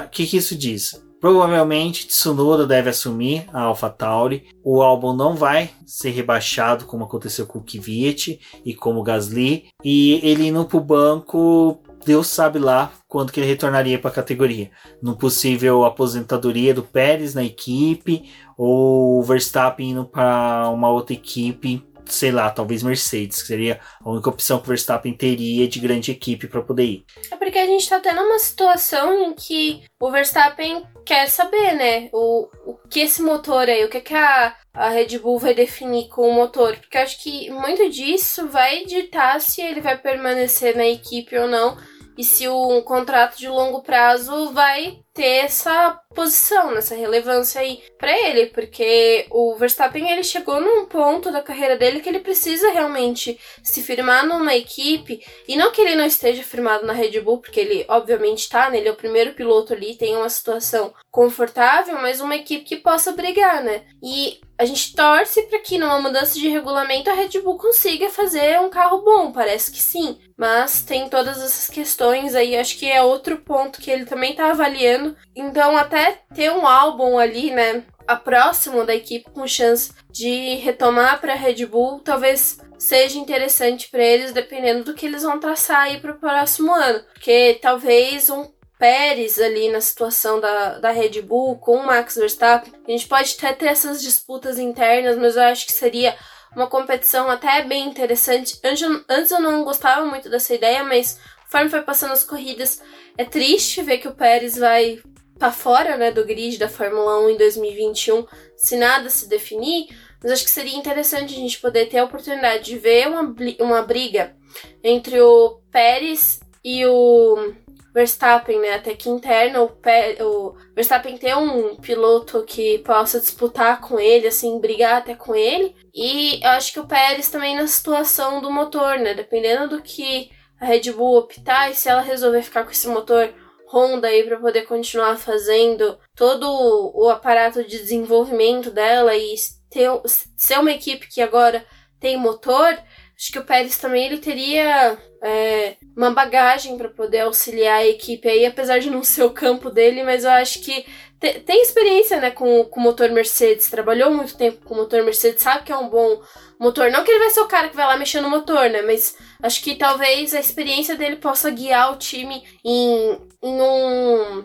ah, 0.03 0.09
que, 0.13 0.27
que 0.27 0.37
isso 0.37 0.55
diz? 0.55 1.03
Provavelmente 1.23 2.09
Tsunoda 2.09 2.67
deve 2.67 2.91
assumir 2.91 3.47
a 3.53 3.63
AlphaTauri. 3.63 4.45
O 4.65 4.83
álbum 4.83 5.15
não 5.15 5.37
vai 5.37 5.71
ser 5.87 6.11
rebaixado 6.11 6.85
como 6.85 7.05
aconteceu 7.05 7.47
com 7.47 7.61
o 7.61 7.63
Kvyat 7.63 8.41
e 8.65 8.75
como 8.75 8.99
o 8.99 9.03
Gasly. 9.05 9.67
E 9.85 10.21
ele 10.29 10.49
indo 10.49 10.65
para 10.65 10.77
o 10.77 10.81
banco, 10.81 11.81
Deus 12.05 12.29
sabe 12.29 12.59
lá 12.59 12.93
quando 13.09 13.33
que 13.33 13.41
ele 13.41 13.47
retornaria 13.47 13.99
para 13.99 14.11
a 14.11 14.15
categoria. 14.15 14.71
No 15.03 15.17
possível 15.17 15.85
aposentadoria 15.85 16.75
do 16.75 16.83
Pérez 16.83 17.35
na 17.35 17.45
equipe 17.45 18.31
ou 18.57 19.19
o 19.19 19.23
Verstappen 19.23 19.91
indo 19.91 20.05
para 20.05 20.69
uma 20.71 20.91
outra 20.91 21.15
equipe 21.15 21.85
sei 22.07 22.31
lá, 22.31 22.51
talvez 22.51 22.83
Mercedes, 22.83 23.41
que 23.41 23.49
seria 23.49 23.81
a 24.01 24.11
única 24.11 24.29
opção 24.29 24.59
que 24.59 24.67
o 24.67 24.69
Verstappen 24.69 25.15
teria 25.15 25.67
de 25.69 25.81
grande 25.81 26.11
equipe 26.11 26.47
para 26.47 26.63
poder 26.63 26.85
ir. 26.85 27.05
É 27.31 27.37
porque 27.37 27.59
a 27.59 27.67
gente 27.67 27.89
tá 27.89 28.01
tendo 28.01 28.21
uma 28.21 28.39
situação 28.39 29.23
em 29.23 29.35
que 29.35 29.83
o 30.01 30.11
Verstappen 30.11 30.85
quer 31.05 31.29
saber, 31.29 31.75
né, 31.75 32.09
o, 32.13 32.49
o 32.67 32.79
que 32.89 33.01
esse 33.01 33.23
motor 33.23 33.69
aí, 33.69 33.85
o 33.85 33.89
que, 33.89 34.01
que 34.01 34.15
a, 34.15 34.55
a 34.75 34.89
Red 34.89 35.19
Bull 35.19 35.39
vai 35.39 35.55
definir 35.55 36.09
com 36.09 36.29
o 36.29 36.35
motor, 36.35 36.77
porque 36.77 36.97
eu 36.97 37.03
acho 37.03 37.23
que 37.23 37.51
muito 37.51 37.89
disso 37.91 38.47
vai 38.49 38.85
ditar 38.85 39.41
se 39.41 39.61
ele 39.61 39.81
vai 39.81 39.99
permanecer 39.99 40.77
na 40.77 40.87
equipe 40.87 41.37
ou 41.37 41.49
não 41.49 41.77
e 42.17 42.25
se 42.25 42.47
o 42.49 42.83
contrato 42.83 43.39
de 43.39 43.49
longo 43.49 43.83
prazo 43.83 44.53
vai 44.53 45.01
ter 45.15 45.45
essa 45.45 46.01
posição, 46.15 46.73
nessa 46.73 46.95
relevância 46.95 47.61
aí 47.61 47.83
para 47.99 48.13
ele, 48.29 48.47
porque 48.47 49.27
o 49.31 49.55
Verstappen 49.57 50.11
ele 50.11 50.23
chegou 50.23 50.61
num 50.61 50.87
ponto 50.87 51.31
da 51.31 51.43
carreira 51.43 51.77
dele 51.77 52.01
que 52.01 52.09
ele 52.09 52.21
precisa 52.21 52.71
realmente 52.71 53.39
se 53.63 53.83
firmar 53.83 54.27
numa 54.27 54.55
equipe 54.55 55.25
e 55.49 55.57
não 55.57 55.71
que 55.71 55.81
ele 55.81 55.95
não 55.95 56.05
esteja 56.05 56.43
firmado 56.43 56.87
na 56.87 56.93
Red 56.93 57.21
Bull, 57.21 57.39
porque 57.39 57.61
ele 57.61 57.85
obviamente 57.89 58.49
tá, 58.49 58.71
né? 58.71 58.79
Ele 58.79 58.89
é 58.89 58.93
o 58.93 58.97
primeiro 58.97 59.35
piloto 59.35 59.73
ali, 59.73 59.97
tem 59.97 60.17
uma 60.17 60.29
situação 60.29 60.93
confortável, 61.11 61.95
mas 62.01 62.21
uma 62.21 62.37
equipe 62.37 62.65
que 62.65 62.77
possa 62.77 63.13
brigar, 63.13 63.63
né? 63.63 63.83
E 64.03 64.41
a 64.59 64.65
gente 64.65 64.95
torce 64.95 65.43
para 65.43 65.59
que 65.59 65.79
numa 65.79 66.01
mudança 66.01 66.39
de 66.39 66.49
regulamento 66.49 67.11
a 67.11 67.15
Red 67.15 67.41
Bull 67.41 67.59
consiga 67.59 68.09
fazer 68.09 68.61
um 68.61 68.71
carro 68.71 69.03
bom, 69.03 69.33
parece 69.33 69.73
que 69.73 69.83
sim, 69.83 70.19
mas 70.37 70.83
tem 70.83 71.09
todas 71.09 71.43
essas 71.43 71.69
questões 71.69 72.35
aí, 72.35 72.57
acho 72.57 72.79
que 72.79 72.89
é 72.89 73.03
outro 73.03 73.39
ponto 73.39 73.81
que 73.81 73.91
ele 73.91 74.05
também 74.05 74.35
tá 74.35 74.51
avaliando. 74.51 75.02
Então, 75.35 75.77
até 75.77 76.21
ter 76.35 76.51
um 76.51 76.67
álbum 76.67 77.19
ali, 77.19 77.51
né, 77.51 77.85
a 78.07 78.17
próximo 78.17 78.85
da 78.85 78.95
equipe 78.95 79.31
com 79.31 79.47
chance 79.47 79.93
de 80.11 80.57
retomar 80.57 81.21
para 81.21 81.35
Red 81.35 81.67
Bull, 81.67 82.01
talvez 82.01 82.59
seja 82.79 83.19
interessante 83.19 83.89
para 83.89 84.03
eles, 84.03 84.33
dependendo 84.33 84.85
do 84.85 84.95
que 84.95 85.07
eles 85.07 85.23
vão 85.23 85.39
traçar 85.39 85.83
aí 85.83 86.01
para 86.01 86.13
o 86.13 86.19
próximo 86.19 86.73
ano, 86.73 87.05
porque 87.15 87.59
talvez 87.63 88.29
um 88.29 88.51
Pérez 88.83 89.39
ali 89.39 89.71
na 89.71 89.81
situação 89.81 90.41
da, 90.41 90.81
da 90.81 90.91
Red 90.91 91.23
Bull 91.23 91.57
com 91.57 91.77
o 91.77 91.87
Max 91.87 92.17
Verstappen. 92.17 92.73
A 92.85 92.91
gente 92.91 93.07
pode 93.07 93.37
até 93.39 93.53
ter 93.53 93.67
essas 93.67 94.03
disputas 94.03 94.59
internas, 94.59 95.17
mas 95.17 95.37
eu 95.37 95.43
acho 95.45 95.67
que 95.67 95.73
seria 95.73 96.17
uma 96.53 96.67
competição 96.67 97.31
até 97.31 97.63
bem 97.63 97.87
interessante. 97.87 98.59
Antes, 98.65 98.83
antes 99.09 99.31
eu 99.31 99.41
não 99.41 99.63
gostava 99.63 100.05
muito 100.05 100.29
dessa 100.29 100.53
ideia, 100.53 100.83
mas 100.83 101.17
conforme 101.45 101.71
foi 101.71 101.83
passando 101.83 102.11
as 102.11 102.25
corridas, 102.25 102.83
é 103.17 103.25
triste 103.25 103.83
ver 103.83 103.99
que 103.99 104.09
o 104.09 104.15
Pérez 104.15 104.57
vai 104.57 105.01
tá 105.39 105.51
fora 105.51 105.97
né, 105.97 106.13
do 106.13 106.25
grid 106.25 106.57
da 106.59 106.69
Fórmula 106.69 107.21
1 107.27 107.31
em 107.31 107.37
2021 107.37 108.25
se 108.57 108.77
nada 108.77 109.11
se 109.11 109.29
definir, 109.29 109.89
mas 110.23 110.31
acho 110.31 110.45
que 110.45 110.51
seria 110.51 110.79
interessante 110.79 111.35
a 111.35 111.37
gente 111.37 111.61
poder 111.61 111.87
ter 111.87 111.99
a 111.99 112.05
oportunidade 112.05 112.65
de 112.65 112.79
ver 112.79 113.09
uma, 113.09 113.35
uma 113.59 113.83
briga 113.83 114.37
entre 114.85 115.21
o 115.21 115.61
Pérez 115.71 116.41
e 116.65 116.87
o 116.87 117.55
Verstappen, 117.93 118.61
né? 118.61 118.75
Até 118.75 118.95
que 118.95 119.09
interna 119.09 119.63
o, 119.63 119.73
o 120.21 120.55
Verstappen 120.75 121.19
ter 121.19 121.37
um 121.37 121.77
piloto 121.77 122.43
que 122.45 122.79
possa 122.79 123.21
disputar 123.21 123.81
com 123.81 123.99
ele, 123.99 124.29
assim, 124.29 124.61
brigar 124.61 124.99
até 124.99 125.15
com 125.15 125.35
ele. 125.35 125.75
E 125.95 126.41
eu 126.43 126.51
acho 126.51 126.73
que 126.73 126.81
o 126.81 126.87
Pérez 126.87 127.29
também 127.29 127.57
na 127.57 127.67
situação 127.67 128.41
do 128.41 128.51
motor, 128.51 128.99
né? 128.99 129.13
Dependendo 129.13 129.77
do 129.77 129.83
que 129.83 130.31
a 130.63 130.67
Red 130.67 130.93
Bull 130.93 131.19
optar 131.19 131.71
e 131.71 131.75
se 131.75 131.89
ela 131.89 132.01
resolver 132.01 132.43
ficar 132.43 132.63
com 132.65 132.71
esse 132.71 132.87
motor 132.87 133.35
Honda 133.73 134.07
aí 134.07 134.23
para 134.23 134.39
poder 134.39 134.63
continuar 134.63 135.17
fazendo 135.17 135.99
todo 136.15 136.47
o 136.95 137.09
aparato 137.09 137.65
de 137.65 137.79
desenvolvimento 137.79 138.71
dela 138.71 139.17
e 139.17 139.35
ter, 139.69 139.89
ser 140.37 140.61
uma 140.61 140.71
equipe 140.71 141.09
que 141.09 141.21
agora 141.21 141.65
tem 141.99 142.17
motor, 142.17 142.79
Acho 143.23 143.31
que 143.31 143.39
o 143.39 143.45
Pérez 143.45 143.79
também 143.79 144.07
ele 144.07 144.19
teria 144.19 144.99
é, 145.23 145.77
uma 145.97 146.11
bagagem 146.11 146.77
para 146.77 146.89
poder 146.89 147.21
auxiliar 147.21 147.79
a 147.79 147.87
equipe 147.87 148.29
aí, 148.29 148.45
apesar 148.45 148.81
de 148.81 148.91
não 148.91 149.05
ser 149.05 149.23
o 149.23 149.31
campo 149.31 149.71
dele, 149.71 150.03
mas 150.03 150.25
eu 150.25 150.31
acho 150.31 150.61
que 150.61 150.85
te, 151.23 151.41
tem 151.41 151.63
experiência, 151.63 152.21
né, 152.21 152.33
com 152.33 152.63
o 152.63 152.81
motor 152.81 153.09
Mercedes, 153.11 153.71
trabalhou 153.71 154.11
muito 154.11 154.37
tempo 154.37 154.65
com 154.65 154.75
o 154.75 154.77
motor 154.79 155.05
Mercedes, 155.05 155.41
sabe 155.41 155.63
que 155.63 155.71
é 155.71 155.77
um 155.77 155.89
bom 155.89 156.21
motor. 156.59 156.91
Não 156.91 157.05
que 157.05 157.11
ele 157.11 157.21
vai 157.21 157.31
ser 157.31 157.41
o 157.41 157.47
cara 157.47 157.69
que 157.69 157.77
vai 157.77 157.87
lá 157.87 157.97
mexer 157.97 158.21
no 158.21 158.29
motor, 158.29 158.69
né? 158.69 158.83
Mas 158.83 159.17
acho 159.41 159.63
que 159.63 159.77
talvez 159.77 160.35
a 160.35 160.41
experiência 160.41 160.97
dele 160.97 161.17
possa 161.17 161.51
guiar 161.51 161.93
o 161.93 161.97
time 161.97 162.43
em, 162.65 163.19
em 163.43 163.61
um, 163.61 164.45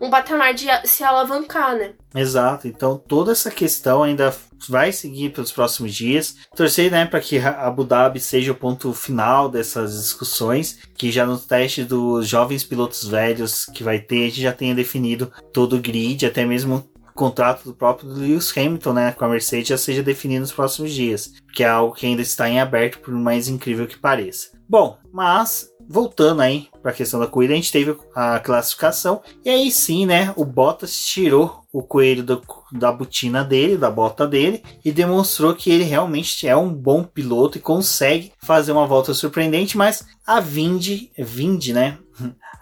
um 0.00 0.10
patamar 0.10 0.54
de 0.54 0.66
se 0.84 1.02
alavancar, 1.02 1.76
né? 1.76 1.92
Exato. 2.14 2.68
Então 2.68 2.96
toda 2.96 3.32
essa 3.32 3.50
questão 3.50 4.02
ainda 4.02 4.34
vai 4.68 4.92
seguir 4.92 5.30
pelos 5.30 5.52
próximos 5.52 5.94
dias. 5.94 6.36
Torcer, 6.54 6.90
né, 6.90 7.04
para 7.04 7.20
que 7.20 7.38
Abu 7.38 7.84
Dhabi 7.84 8.20
seja 8.20 8.52
o 8.52 8.56
ponto 8.56 8.92
final 8.92 9.48
dessas 9.48 9.92
discussões, 9.92 10.78
que 10.96 11.10
já 11.10 11.26
no 11.26 11.38
teste 11.38 11.84
dos 11.84 12.26
jovens 12.26 12.64
pilotos 12.64 13.06
velhos 13.06 13.66
que 13.66 13.84
vai 13.84 13.98
ter, 13.98 14.24
a 14.24 14.28
gente 14.28 14.42
já 14.42 14.52
tenha 14.52 14.74
definido 14.74 15.30
todo 15.52 15.76
o 15.76 15.80
grid, 15.80 16.24
até 16.26 16.44
mesmo 16.44 16.88
contrato 17.14 17.64
do 17.64 17.74
próprio 17.74 18.08
Lewis 18.08 18.52
Hamilton, 18.56 18.92
né, 18.92 19.12
com 19.12 19.24
a 19.24 19.28
Mercedes 19.28 19.68
já 19.68 19.78
seja 19.78 20.02
definido 20.02 20.40
nos 20.40 20.52
próximos 20.52 20.92
dias, 20.92 21.32
que 21.54 21.62
é 21.62 21.68
algo 21.68 21.94
que 21.94 22.06
ainda 22.06 22.22
está 22.22 22.48
em 22.48 22.60
aberto, 22.60 22.98
por 22.98 23.14
mais 23.14 23.48
incrível 23.48 23.86
que 23.86 23.96
pareça. 23.96 24.48
Bom, 24.68 24.98
mas 25.12 25.68
voltando 25.88 26.42
aí 26.42 26.68
para 26.82 26.90
a 26.90 26.94
questão 26.94 27.20
da 27.20 27.26
corrida, 27.26 27.52
a 27.52 27.56
gente 27.56 27.72
teve 27.72 27.96
a 28.14 28.38
classificação 28.40 29.22
e 29.44 29.50
aí 29.50 29.70
sim, 29.70 30.06
né, 30.06 30.32
o 30.36 30.44
Bottas 30.44 30.98
tirou 30.98 31.64
o 31.74 31.82
coelho 31.82 32.22
do, 32.22 32.40
da 32.70 32.92
botina 32.92 33.42
dele, 33.42 33.76
da 33.76 33.90
bota 33.90 34.28
dele, 34.28 34.62
e 34.84 34.92
demonstrou 34.92 35.52
que 35.56 35.72
ele 35.72 35.82
realmente 35.82 36.46
é 36.46 36.56
um 36.56 36.72
bom 36.72 37.02
piloto 37.02 37.58
e 37.58 37.60
consegue 37.60 38.32
fazer 38.40 38.70
uma 38.70 38.86
volta 38.86 39.12
surpreendente, 39.12 39.76
mas 39.76 40.06
a 40.24 40.38
Vinde, 40.38 41.10
Vinde, 41.18 41.72
né, 41.72 41.98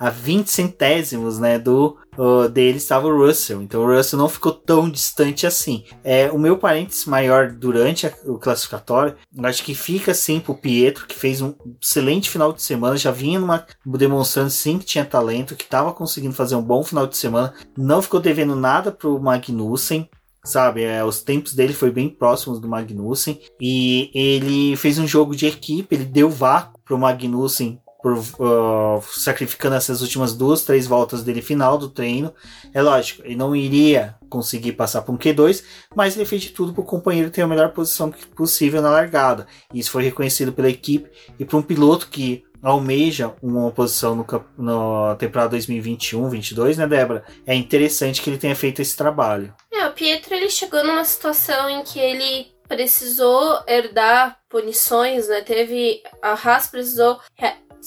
a 0.03 0.11
20 0.11 0.49
centésimos, 0.49 1.39
né, 1.39 1.61
do 1.61 1.97
uh, 2.19 2.49
dele 2.49 2.79
estava 2.79 3.07
o 3.07 3.17
Russell. 3.17 3.63
Então 3.63 3.83
o 3.83 3.87
Russell 3.87 4.19
não 4.19 4.29
ficou 4.29 4.51
tão 4.51 4.91
distante 4.91 5.47
assim. 5.47 5.85
É, 6.03 6.29
o 6.33 6.37
meu 6.37 6.59
parênteses 6.59 7.07
maior 7.07 7.53
durante 7.53 8.09
a, 8.09 8.13
o 8.25 8.37
classificatório, 8.37 9.15
acho 9.45 9.63
que 9.63 9.77
fica 9.77 10.11
assim 10.11 10.41
pro 10.41 10.57
Pietro, 10.57 11.07
que 11.07 11.15
fez 11.15 11.41
um 11.41 11.55
excelente 11.81 12.29
final 12.29 12.53
de 12.53 12.61
semana, 12.61 12.97
já 12.97 13.13
vinha 13.13 13.39
numa, 13.39 13.65
demonstrando 13.87 14.51
sim 14.51 14.77
que 14.77 14.85
tinha 14.85 15.05
talento, 15.05 15.55
que 15.55 15.63
estava 15.63 15.93
conseguindo 15.93 16.35
fazer 16.35 16.57
um 16.57 16.63
bom 16.63 16.83
final 16.83 17.07
de 17.07 17.17
semana, 17.17 17.55
não 17.79 18.03
ficou 18.03 18.19
devendo 18.19 18.57
nada 18.57 18.91
pro 18.91 19.23
Magnussen 19.23 20.11
sabe? 20.45 20.83
É, 20.83 21.05
os 21.05 21.23
tempos 21.23 21.55
dele 21.55 21.73
foi 21.73 21.93
bem 21.93 22.09
próximos 22.09 22.59
do 22.59 22.67
Magnussen 22.67 23.41
e 23.61 24.11
ele 24.13 24.75
fez 24.75 24.99
um 24.99 25.07
jogo 25.07 25.37
de 25.37 25.47
equipe, 25.47 25.95
ele 25.95 26.05
deu 26.05 26.29
vácuo 26.29 26.81
pro 26.85 26.99
Magnussen 26.99 27.81
por, 28.03 28.19
uh, 28.19 29.03
sacrificando 29.17 29.77
essas 29.77 30.03
últimas 30.03 30.35
duas, 30.35 30.63
três 30.63 30.87
voltas 30.87 31.23
dele 31.23 31.41
final 31.41 31.79
do 31.79 31.89
treino. 31.89 32.35
É 32.75 32.83
lógico, 32.83 33.23
ele 33.25 33.37
não 33.37 33.55
iria 33.55 34.17
conseguir 34.29 34.73
passar 34.73 35.03
para 35.03 35.15
um 35.15 35.19
Q2, 35.19 35.63
mas 35.95 36.17
ele 36.17 36.25
fez 36.25 36.43
de 36.43 36.51
tudo 36.51 36.73
para 36.73 36.83
o 36.83 36.87
companheiro 36.87 37.31
ter 37.31 37.43
a 37.43 37.47
melhor 37.47 37.71
posição 37.71 38.11
possível 38.35 38.83
na 38.83 38.91
largada. 38.91 39.47
Isso 39.73 39.91
foi 39.91 40.03
reconhecido 40.03 40.53
pela 40.53 40.69
equipe 40.69 41.09
e 41.39 41.45
para 41.45 41.57
um 41.57 41.63
piloto 41.63 42.09
que 42.09 42.45
almeja 42.63 43.35
uma 43.43 43.71
posição 43.71 44.15
no, 44.15 44.27
no 44.57 45.17
temporada 45.17 45.57
2021-22, 45.57 46.77
né, 46.77 46.87
Débora? 46.87 47.25
É 47.47 47.55
interessante 47.55 48.23
que 48.23 48.31
ele 48.31 48.39
tenha 48.39 48.55
feito 48.55 48.81
esse 48.81 48.97
trabalho. 48.97 49.55
É, 49.73 49.87
o 49.87 49.93
Pietro 49.93 50.35
ele 50.35 50.49
chegou 50.49 50.85
numa 50.85 51.05
situação 51.05 51.69
em 51.69 51.83
que 51.83 51.99
ele 51.99 52.53
precisou 52.69 53.63
herdar 53.67 54.39
punições, 54.49 55.29
né? 55.29 55.43
Teve 55.43 56.03
a 56.23 56.31
Haas 56.33 56.69
precisou 56.69 57.21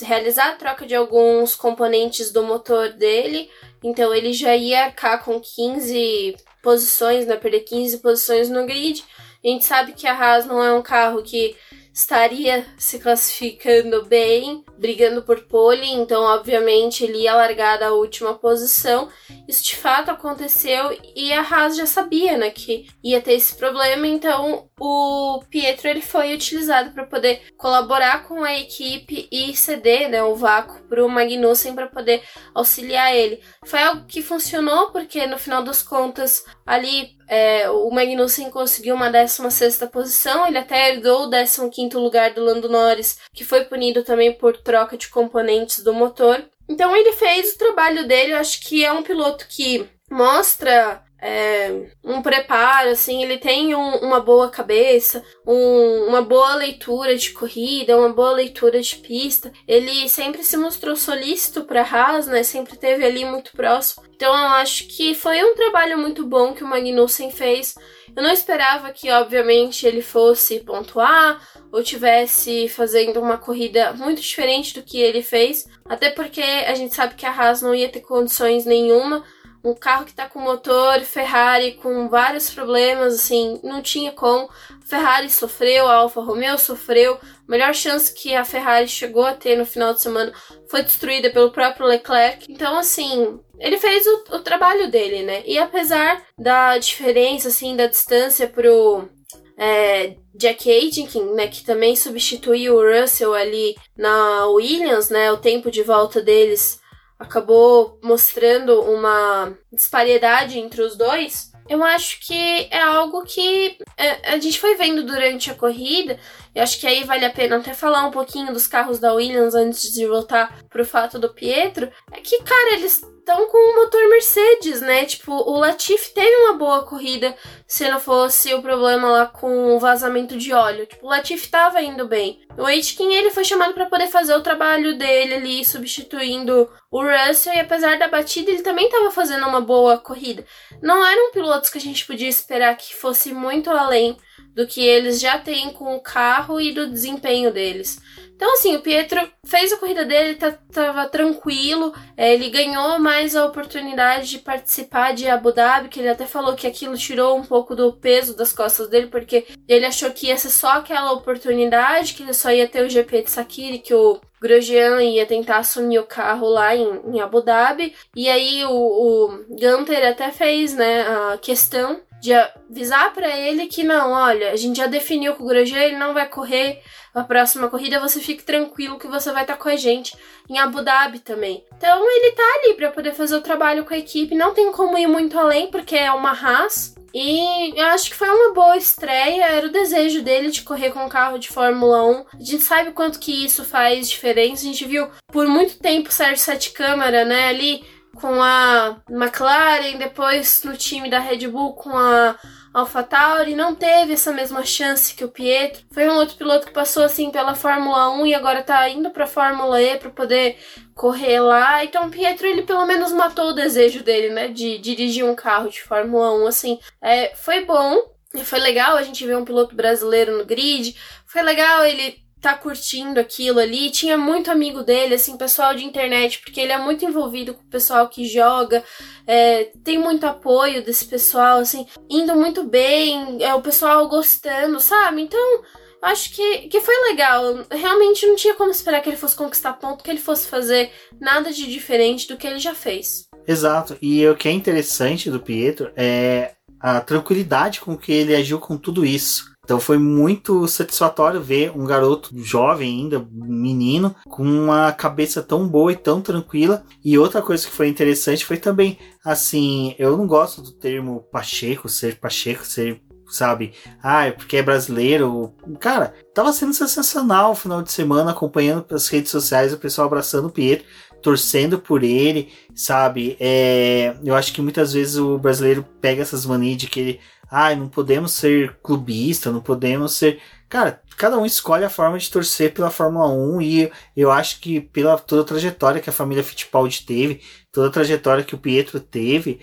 realizar 0.01 0.49
a 0.49 0.55
troca 0.55 0.86
de 0.86 0.95
alguns 0.95 1.55
componentes 1.55 2.31
do 2.31 2.43
motor 2.43 2.89
dele, 2.89 3.49
então 3.84 4.13
ele 4.13 4.34
já 4.34 4.55
ia 4.55 4.91
cá 4.91 5.17
com 5.17 5.39
15 5.39 6.36
posições, 6.62 7.25
né, 7.25 7.36
perder 7.36 7.62
15 7.62 7.99
posições 7.99 8.49
no 8.49 8.65
grid. 8.65 9.03
A 9.43 9.47
gente 9.47 9.63
sabe 9.63 9.93
que 9.93 10.08
a 10.08 10.17
Haas 10.17 10.45
não 10.45 10.63
é 10.63 10.73
um 10.73 10.81
carro 10.81 11.21
que 11.21 11.55
estaria 11.95 12.65
se 12.77 12.99
classificando 12.99 14.05
bem, 14.05 14.65
brigando 14.77 15.23
por 15.23 15.47
pole, 15.47 15.88
então 15.88 16.23
obviamente 16.23 17.05
ele 17.05 17.19
ia 17.19 17.34
largar 17.34 17.79
da 17.79 17.93
última 17.93 18.34
posição. 18.38 19.08
Isso 19.47 19.63
de 19.63 19.77
fato 19.77 20.12
aconteceu 20.12 20.91
e 21.15 21.31
a 21.31 21.39
Haas 21.39 21.77
já 21.77 21.86
sabia, 21.86 22.38
né, 22.38 22.49
que 22.49 22.86
ia 23.01 23.21
ter 23.21 23.36
esse 23.36 23.55
problema, 23.55 24.05
então 24.05 24.69
o 24.77 25.41
Pietro 25.49 25.88
ele 25.88 26.01
foi 26.01 26.34
utilizado 26.36 26.91
para 26.91 27.05
poder 27.05 27.43
colaborar 27.55 28.27
com 28.27 28.43
a 28.43 28.60
equipe 28.60 29.29
e 29.31 29.55
ceder, 29.55 30.10
né, 30.10 30.21
o 30.21 30.36
vácuo 30.36 30.81
para 30.89 31.05
o 31.05 31.08
Magnussen 31.08 31.73
para 31.73 31.88
poder 31.88 32.21
auxiliar 32.53 33.15
ele. 33.15 33.39
Foi 33.65 33.81
algo 33.81 34.05
que 34.05 34.21
funcionou 34.21 34.91
porque 34.91 35.25
no 35.25 35.38
final 35.38 35.63
das 35.63 35.81
contas 35.81 36.43
ali 36.65 37.15
é, 37.28 37.70
o 37.70 37.90
Magnussen 37.90 38.50
conseguiu 38.50 38.96
uma 38.96 39.10
16 39.10 39.80
posição, 39.92 40.48
ele 40.48 40.58
até 40.58 40.92
herdou 40.92 41.24
o 41.26 41.70
15 41.70 41.96
lugar 41.98 42.34
do 42.34 42.44
Lando 42.44 42.70
Norris, 42.70 43.20
que 43.34 43.44
foi 43.44 43.66
punido 43.66 44.04
também 44.04 44.34
por 44.34 44.58
troca 44.58 44.98
de 44.98 45.10
componentes 45.10 45.84
do 45.84 45.94
motor. 45.94 46.44
Então 46.68 46.96
ele 46.96 47.14
fez 47.14 47.54
o 47.54 47.58
trabalho 47.58 48.08
dele, 48.08 48.34
eu 48.34 48.38
acho 48.38 48.62
que 48.62 48.84
é 48.84 48.92
um 48.92 49.04
piloto 49.04 49.48
que 49.48 49.88
mostra 50.10 51.04
é, 51.21 51.88
um 52.04 52.21
preparo, 52.21 52.89
assim, 52.89 53.23
ele 53.23 53.38
tem 53.38 53.73
um, 53.73 53.95
uma 53.97 54.19
boa 54.19 54.49
cabeça, 54.49 55.23
um, 55.47 56.08
uma 56.08 56.21
boa 56.21 56.56
leitura 56.56 57.15
de 57.15 57.32
corrida, 57.32 57.97
uma 57.97 58.13
boa 58.13 58.32
leitura 58.32 58.82
de 58.82 58.95
pista. 58.97 59.51
Ele 59.67 60.08
sempre 60.10 60.43
se 60.43 60.58
mostrou 60.58 60.95
solícito 60.95 61.63
para 61.63 61.82
Haas, 61.82 62.28
né? 62.28 62.43
Sempre 62.43 62.78
teve 62.78 63.06
ali 63.06 63.23
muito 63.23 63.54
próximo. 63.54 64.04
Então 64.15 64.34
eu 64.34 64.49
acho 64.54 64.88
que 64.88 65.15
foi 65.15 65.43
um 65.43 65.56
trabalho 65.56 65.97
muito 65.97 66.25
bom 66.25 66.54
que 66.54 66.63
o 66.63 66.67
Magnussen 66.67 67.32
fez. 67.32 67.75
Eu 68.15 68.23
não 68.23 68.32
esperava 68.32 68.91
que, 68.91 69.12
obviamente, 69.12 69.86
ele 69.86 70.01
fosse 70.01 70.62
pontuar 70.62 71.41
ou 71.71 71.84
tivesse 71.84 72.69
fazendo 72.69 73.19
uma 73.19 73.38
corrida 73.38 73.91
muito 73.93 74.21
diferente 74.21 74.73
do 74.73 74.84
que 74.84 75.01
ele 75.01 75.21
fez, 75.21 75.67
até 75.84 76.10
porque 76.10 76.41
a 76.41 76.73
gente 76.75 76.95
sabe 76.95 77.15
que 77.15 77.25
a 77.25 77.32
Haas 77.32 77.62
não 77.62 77.75
ia 77.75 77.89
ter 77.89 78.01
condições 78.01 78.65
nenhuma 78.65 79.23
um 79.65 79.73
carro 79.73 80.06
que 80.06 80.13
tá 80.13 80.30
com 80.30 80.39
motor 80.39 81.01
Ferrari 81.01 81.73
com 81.73 82.08
vários 82.08 82.51
problemas, 82.51 83.15
assim, 83.15 83.60
não 83.63 83.82
tinha 83.82 84.12
como. 84.12 84.49
Ferrari 84.86 85.30
sofreu, 85.30 85.88
a 85.88 85.95
Alfa 85.95 86.21
Romeo 86.21 86.58
sofreu. 86.58 87.15
A 87.15 87.51
melhor 87.51 87.73
chance 87.73 88.13
que 88.13 88.36
a 88.36 88.45
Ferrari 88.45 88.88
chegou 88.88 89.25
a 89.25 89.34
ter 89.34 89.58
no 89.58 89.65
final 89.65 89.93
de 89.93 90.01
semana 90.01 90.32
foi 90.69 90.84
destruída 90.84 91.32
pelo 91.32 91.51
próprio 91.51 91.88
Leclerc. 91.88 92.45
Então, 92.47 92.78
assim, 92.78 93.39
ele 93.60 93.78
fez 93.78 94.06
o, 94.06 94.36
o 94.36 94.39
trabalho 94.39 94.89
dele, 94.89 95.23
né? 95.23 95.41
E 95.45 95.58
apesar 95.58 96.21
da 96.38 96.78
diferença, 96.78 97.47
assim, 97.47 97.75
da 97.75 97.88
distância 97.88 98.47
pro 98.47 99.10
é, 99.58 100.15
Jack 100.36 100.69
Aitken, 100.69 101.34
né, 101.34 101.47
que 101.47 101.63
também 101.63 101.95
substituiu 101.95 102.75
o 102.75 103.01
Russell 103.01 103.34
ali 103.34 103.75
na 103.97 104.47
Williams, 104.47 105.10
né, 105.10 105.32
o 105.32 105.38
tempo 105.38 105.71
de 105.71 105.82
volta 105.82 106.21
deles 106.21 106.80
acabou 107.19 107.99
mostrando 108.04 108.82
uma 108.82 109.58
disparidade 109.71 110.60
entre 110.60 110.82
os 110.82 110.95
dois, 110.95 111.51
eu 111.67 111.84
acho 111.84 112.19
que 112.19 112.67
é 112.69 112.80
algo 112.80 113.23
que 113.23 113.78
é, 113.97 114.34
a 114.34 114.39
gente 114.39 114.60
foi 114.60 114.75
vendo 114.75 115.04
durante 115.04 115.49
a 115.49 115.56
corrida. 115.56 116.19
Eu 116.54 116.62
acho 116.62 116.80
que 116.80 116.86
aí 116.86 117.04
vale 117.04 117.25
a 117.25 117.32
pena 117.32 117.58
até 117.58 117.73
falar 117.73 118.06
um 118.06 118.12
pouquinho 118.12 118.54
dos 118.54 118.67
carros 118.67 118.99
da 118.99 119.13
Williams 119.13 119.56
antes 119.56 119.91
de 119.91 120.06
voltar 120.06 120.63
pro 120.69 120.86
fato 120.86 121.17
do 121.17 121.34
Pietro. 121.34 121.91
É 122.12 122.21
que, 122.21 122.43
cara, 122.43 122.75
eles 122.75 123.01
estão 123.26 123.48
com 123.48 123.58
o 123.58 123.76
motor 123.76 124.08
Mercedes, 124.08 124.82
né? 124.82 125.04
Tipo, 125.04 125.34
o 125.34 125.58
Latifi 125.58 126.14
teve 126.14 126.36
uma 126.44 126.54
boa 126.54 126.84
corrida 126.84 127.36
se 127.68 127.90
não 127.90 128.00
fosse 128.00 128.54
o 128.54 128.62
problema 128.62 129.10
lá 129.10 129.26
com 129.26 129.76
o 129.76 129.80
vazamento 129.80 130.38
de 130.38 130.54
óleo. 130.54 130.86
Tipo, 130.86 131.08
o 131.08 131.10
Latifi 131.10 131.50
tava 131.50 131.82
indo 131.82 132.08
bem. 132.08 132.46
O 132.56 132.66
Aitken, 132.66 133.16
ele 133.16 133.32
foi 133.32 133.44
chamado 133.44 133.74
para 133.74 133.88
poder 133.88 134.08
fazer 134.08 134.36
o 134.36 134.44
trabalho 134.44 134.96
dele 134.96 135.34
ali, 135.34 135.66
substituindo 135.66 136.70
o 136.92 137.02
Russell, 137.02 137.56
e 137.56 137.60
apesar 137.60 137.98
da 137.98 138.08
batida, 138.08 138.52
ele 138.52 138.62
também 138.62 138.88
tava 138.90 139.10
fazendo 139.10 139.48
uma 139.48 139.60
boa 139.60 139.98
corrida. 139.98 140.46
Não 140.82 141.04
eram 141.04 141.32
pilotos 141.32 141.72
que 141.72 141.80
a 141.80 141.82
gente 141.82 142.06
podia 142.06 142.30
esperar 142.30 142.78
que 142.78 142.96
fosse 142.96 143.34
muito 143.34 143.72
além 143.72 144.16
do 144.56 144.65
que 144.65 144.82
eles 144.82 145.20
já 145.20 145.38
têm 145.38 145.72
com 145.72 145.96
o 145.96 146.00
carro 146.00 146.60
e 146.62 146.72
do 146.72 146.89
desempenho 146.89 147.52
deles. 147.52 148.02
Então, 148.36 148.52
assim, 148.54 148.76
o 148.76 148.82
Pietro 148.82 149.20
fez 149.46 149.72
a 149.72 149.78
corrida 149.78 150.04
dele, 150.04 150.36
tá, 150.36 150.52
tava 150.72 151.08
tranquilo, 151.08 151.94
é, 152.18 152.34
ele 152.34 152.50
ganhou 152.50 153.00
mais 153.00 153.34
a 153.34 153.46
oportunidade 153.46 154.30
de 154.30 154.39
participar 154.39 155.13
de 155.13 155.28
Abu 155.30 155.54
Dhabi, 155.54 155.88
que 155.88 156.02
ele 156.02 156.10
até 156.10 156.26
falou 156.26 156.54
que 156.54 156.68
aquilo 156.68 156.98
tirou 156.98 157.38
um 157.38 157.44
pouco 157.44 157.74
do 157.74 157.94
peso 157.94 158.36
das 158.36 158.52
costas 158.52 158.89
dele, 158.89 159.08
porque 159.08 159.46
ele 159.68 159.86
achou 159.86 160.12
que 160.12 160.28
ia 160.28 160.38
ser 160.38 160.50
só 160.50 160.72
aquela 160.72 161.13
oportunidade, 161.13 162.13
que 162.13 162.24
ele 162.24 162.34
só 162.34 162.52
ia 162.52 162.68
ter 162.68 162.86
o 162.86 162.89
GP 162.89 163.24
de 163.24 163.32
Sakiri, 163.32 163.80
que 163.80 163.94
o 163.94 164.20
Grosjean 164.41 165.02
ia 165.02 165.26
tentar 165.26 165.60
assumir 165.60 166.00
o 166.00 166.06
carro 166.06 166.48
lá 166.50 166.76
em, 166.76 167.02
em 167.08 167.22
Abu 167.22 167.41
Dhabi, 167.41 167.96
e 168.13 168.30
aí 168.30 168.65
o, 168.65 168.70
o 168.70 169.46
Gunter 169.50 170.06
até 170.06 170.30
fez, 170.32 170.74
né, 170.76 171.04
a 171.04 171.38
questão 171.38 172.02
de 172.21 172.34
avisar 172.34 173.13
para 173.13 173.30
ele 173.30 173.67
que 173.67 173.84
não, 173.84 174.12
olha, 174.12 174.51
a 174.51 174.56
gente 174.56 174.78
já 174.78 174.88
definiu 174.88 175.36
que 175.36 175.43
o 175.43 175.45
Grosjean 175.45 175.82
ele 175.82 175.97
não 175.97 176.13
vai 176.13 176.28
correr 176.28 176.82
a 177.13 177.23
próxima 177.23 177.69
corrida, 177.69 177.99
você 177.99 178.19
fique 178.19 178.43
tranquilo 178.43 178.99
que 178.99 179.08
você 179.08 179.32
vai 179.32 179.43
estar 179.43 179.56
tá 179.56 179.60
com 179.62 179.69
a 179.69 179.75
gente 179.75 180.17
em 180.49 180.60
Abu 180.60 180.82
Dhabi 180.82 181.19
também. 181.19 181.63
Então 181.78 182.04
ele 182.10 182.36
tá 182.36 182.43
ali 182.60 182.73
para 182.73 182.91
poder 182.91 183.13
fazer 183.13 183.36
o 183.36 183.41
trabalho 183.41 183.86
com 183.86 183.93
a 183.93 183.97
equipe, 183.97 184.36
não 184.36 184.54
tem 184.54 184.71
como 184.71 184.97
ir 184.97 185.08
muito 185.08 185.38
além 185.39 185.67
porque 185.67 185.95
é 185.95 186.12
uma 186.12 186.32
Haas. 186.32 186.95
E 187.17 187.80
eu 187.80 187.86
acho 187.88 188.10
que 188.10 188.15
foi 188.15 188.28
uma 188.28 188.54
boa 188.54 188.75
estreia, 188.75 189.45
era 189.45 189.67
o 189.67 189.71
desejo 189.71 190.21
dele 190.21 190.51
de 190.51 190.63
correr 190.63 190.91
com 190.91 191.06
um 191.06 191.08
carro 191.08 191.39
de 191.39 191.47
Fórmula 191.47 192.04
1. 192.04 192.25
A 192.34 192.43
gente 192.43 192.63
sabe 192.63 192.91
quanto 192.91 193.19
que 193.19 193.45
isso 193.45 193.63
faz 193.63 194.10
diferença. 194.10 194.63
A 194.63 194.65
gente 194.65 194.84
viu 194.84 195.08
por 195.32 195.47
muito 195.47 195.80
tempo 195.80 196.10
o 196.10 196.12
Sérgio 196.12 196.43
Sete 196.43 196.71
Câmara, 196.71 197.23
né, 197.23 197.47
ali 197.47 197.86
com 198.15 198.41
a 198.41 198.97
McLaren, 199.10 199.97
depois 199.97 200.63
no 200.63 200.75
time 200.75 201.10
da 201.10 201.19
Red 201.19 201.47
Bull 201.47 201.73
com 201.73 201.95
a 201.95 202.36
AlphaTauri, 202.73 203.56
não 203.56 203.73
teve 203.73 204.13
essa 204.13 204.34
mesma 204.34 204.65
chance 204.65 205.13
que 205.13 205.23
o 205.23 205.30
Pietro. 205.30 205.86
Foi 205.91 206.10
um 206.10 206.15
outro 206.15 206.36
piloto 206.36 206.67
que 206.67 206.73
passou 206.73 207.04
assim 207.04 207.32
pela 207.32 207.56
Fórmula 207.56 208.10
1 208.10 208.25
e 208.25 208.34
agora 208.34 208.63
tá 208.63 208.89
indo 208.89 209.12
para 209.12 209.28
Fórmula 209.28 209.82
E 209.82 209.97
para 209.97 210.10
poder 210.10 210.58
correr 210.93 211.39
lá. 211.39 211.86
Então 211.86 212.08
o 212.08 212.12
Pietro 212.12 212.47
ele 212.47 212.63
pelo 212.63 212.86
menos 212.86 213.12
matou 213.12 213.49
o 213.49 213.54
desejo 213.54 214.04
dele, 214.04 214.34
né, 214.34 214.47
de 214.47 214.78
dirigir 214.80 215.23
um 215.23 215.36
carro 215.36 215.69
de 215.69 215.82
Fórmula 215.82 216.34
1 216.43 216.47
assim. 216.47 216.80
É, 217.01 217.34
foi 217.36 217.63
bom, 217.63 217.97
foi 218.43 218.60
legal 218.60 218.97
a 218.97 219.04
gente 219.04 219.25
ver 219.25 219.38
um 219.38 219.45
piloto 219.45 219.75
brasileiro 219.75 220.38
no 220.38 220.45
grid. 220.45 220.95
Foi 221.25 221.41
legal 221.41 221.86
ele 221.86 222.25
tá 222.41 222.56
curtindo 222.56 223.19
aquilo 223.19 223.60
ali. 223.60 223.89
Tinha 223.89 224.17
muito 224.17 224.52
amigo 224.52 224.84
dele, 224.84 225.15
assim, 225.15 225.38
pessoal 225.38 225.76
de 225.76 225.86
internet, 225.86 226.39
porque 226.39 226.60
ele 226.60 226.71
é 226.71 226.78
muito 226.78 227.04
envolvido 227.06 227.54
com 227.54 227.62
o 227.63 227.69
pessoal 227.69 228.08
que 228.08 228.28
joga, 228.28 228.84
é, 229.26 229.71
tem 229.84 229.98
muito 229.98 230.26
apoio 230.26 230.84
desse 230.84 231.06
pessoal, 231.06 231.60
assim, 231.60 231.88
indo 232.10 232.36
muito 232.36 232.63
bem, 232.63 233.41
é 233.43 233.54
o 233.54 233.62
pessoal 233.62 234.08
gostando, 234.08 234.80
sabe? 234.80 235.21
Então, 235.21 235.63
acho 236.02 236.34
que, 236.34 236.67
que 236.67 236.82
foi 236.82 236.95
legal. 237.10 237.65
Realmente 237.71 238.26
não 238.28 238.36
tinha 238.36 238.54
como 238.54 238.71
esperar 238.71 239.02
que 239.02 239.10
ele 239.10 239.17
fosse 239.17 239.36
conquistar 239.36 239.74
ponto, 239.74 240.04
que 240.04 240.10
ele 240.10 240.19
fosse 240.19 240.48
fazer 240.48 240.91
nada 241.19 241.52
de 241.52 241.69
diferente 241.69 242.28
do 242.28 242.38
que 242.38 242.45
ele 242.45 242.60
já 242.60 242.76
fez. 242.76 243.28
Exato. 243.48 243.98
E 244.02 244.28
o 244.28 244.36
que 244.36 244.48
é 244.48 244.52
interessante 244.52 245.30
do 245.30 245.39
Pietro 245.39 245.91
é 245.95 246.54
a 246.80 247.02
tranquilidade 247.02 247.82
com 247.82 247.98
que 247.98 248.12
ele 248.12 248.36
agiu 248.36 248.60
com 248.60 248.78
tudo 248.78 249.06
isso. 249.06 249.55
Então 249.65 249.80
foi 249.80 249.97
muito 249.97 250.67
satisfatório 250.67 251.41
ver 251.41 251.71
um 251.75 251.86
garoto 251.86 252.30
jovem 252.38 253.01
ainda, 253.01 253.28
menino, 253.32 254.15
com 254.30 254.43
uma 254.43 254.91
cabeça 254.91 255.41
tão 255.41 255.67
boa 255.67 255.91
e 255.91 255.95
tão 255.95 256.21
tranquila. 256.21 256.84
E 257.04 257.17
outra 257.17 257.41
coisa 257.41 257.65
que 257.65 257.73
foi 257.73 257.88
interessante 257.88 258.45
foi 258.45 258.58
também, 258.58 258.99
assim, 259.25 259.95
eu 259.97 260.15
não 260.15 260.28
gosto 260.28 260.62
do 260.62 260.71
termo 260.71 261.25
Pacheco, 261.32 261.89
ser 261.89 262.19
Pacheco, 262.19 262.63
ser 262.63 263.01
sabe? 263.28 263.73
Ah, 264.04 264.28
é 264.28 264.32
porque 264.32 264.58
é 264.58 264.62
brasileiro. 264.62 265.51
Cara, 265.80 266.13
tava 266.32 266.54
sendo 266.54 266.73
sensacional 266.73 267.51
o 267.51 267.56
final 267.56 267.82
de 267.82 267.91
semana 267.91 268.30
acompanhando 268.30 268.84
pelas 268.84 269.08
redes 269.08 269.32
sociais 269.32 269.73
o 269.73 269.80
pessoal 269.80 270.06
abraçando 270.06 270.47
o 270.47 270.51
Pietro, 270.51 270.86
torcendo 271.25 271.80
por 271.80 272.04
ele, 272.04 272.49
sabe? 272.75 273.36
É, 273.39 274.15
eu 274.23 274.36
acho 274.36 274.54
que 274.54 274.62
muitas 274.62 274.93
vezes 274.93 275.17
o 275.17 275.39
brasileiro 275.39 275.84
pega 275.99 276.21
essas 276.21 276.45
manias 276.45 276.78
de 276.78 276.88
que 276.88 276.99
ele 276.99 277.19
ah, 277.58 277.74
não 277.74 277.88
podemos 277.88 278.34
ser 278.34 278.76
clubista, 278.84 279.50
não 279.50 279.62
podemos 279.62 280.13
ser. 280.13 280.41
Cara, 280.68 281.02
cada 281.15 281.38
um 281.38 281.46
escolhe 281.46 281.86
a 281.86 281.89
forma 281.89 282.20
de 282.20 282.30
torcer 282.30 282.74
pela 282.74 282.91
Fórmula 282.91 283.30
1 283.30 283.62
e 283.62 283.91
eu 284.13 284.30
acho 284.30 284.60
que 284.60 284.82
pela 284.82 285.18
toda 285.18 285.41
a 285.41 285.46
trajetória 285.46 286.02
que 286.02 286.10
a 286.10 286.13
família 286.13 286.44
Fittipaldi 286.44 287.06
teve, 287.06 287.39
toda 287.72 287.88
a 287.88 287.91
trajetória 287.91 288.44
que 288.44 288.54
o 288.54 288.58
Pietro 288.58 289.00
teve, 289.00 289.62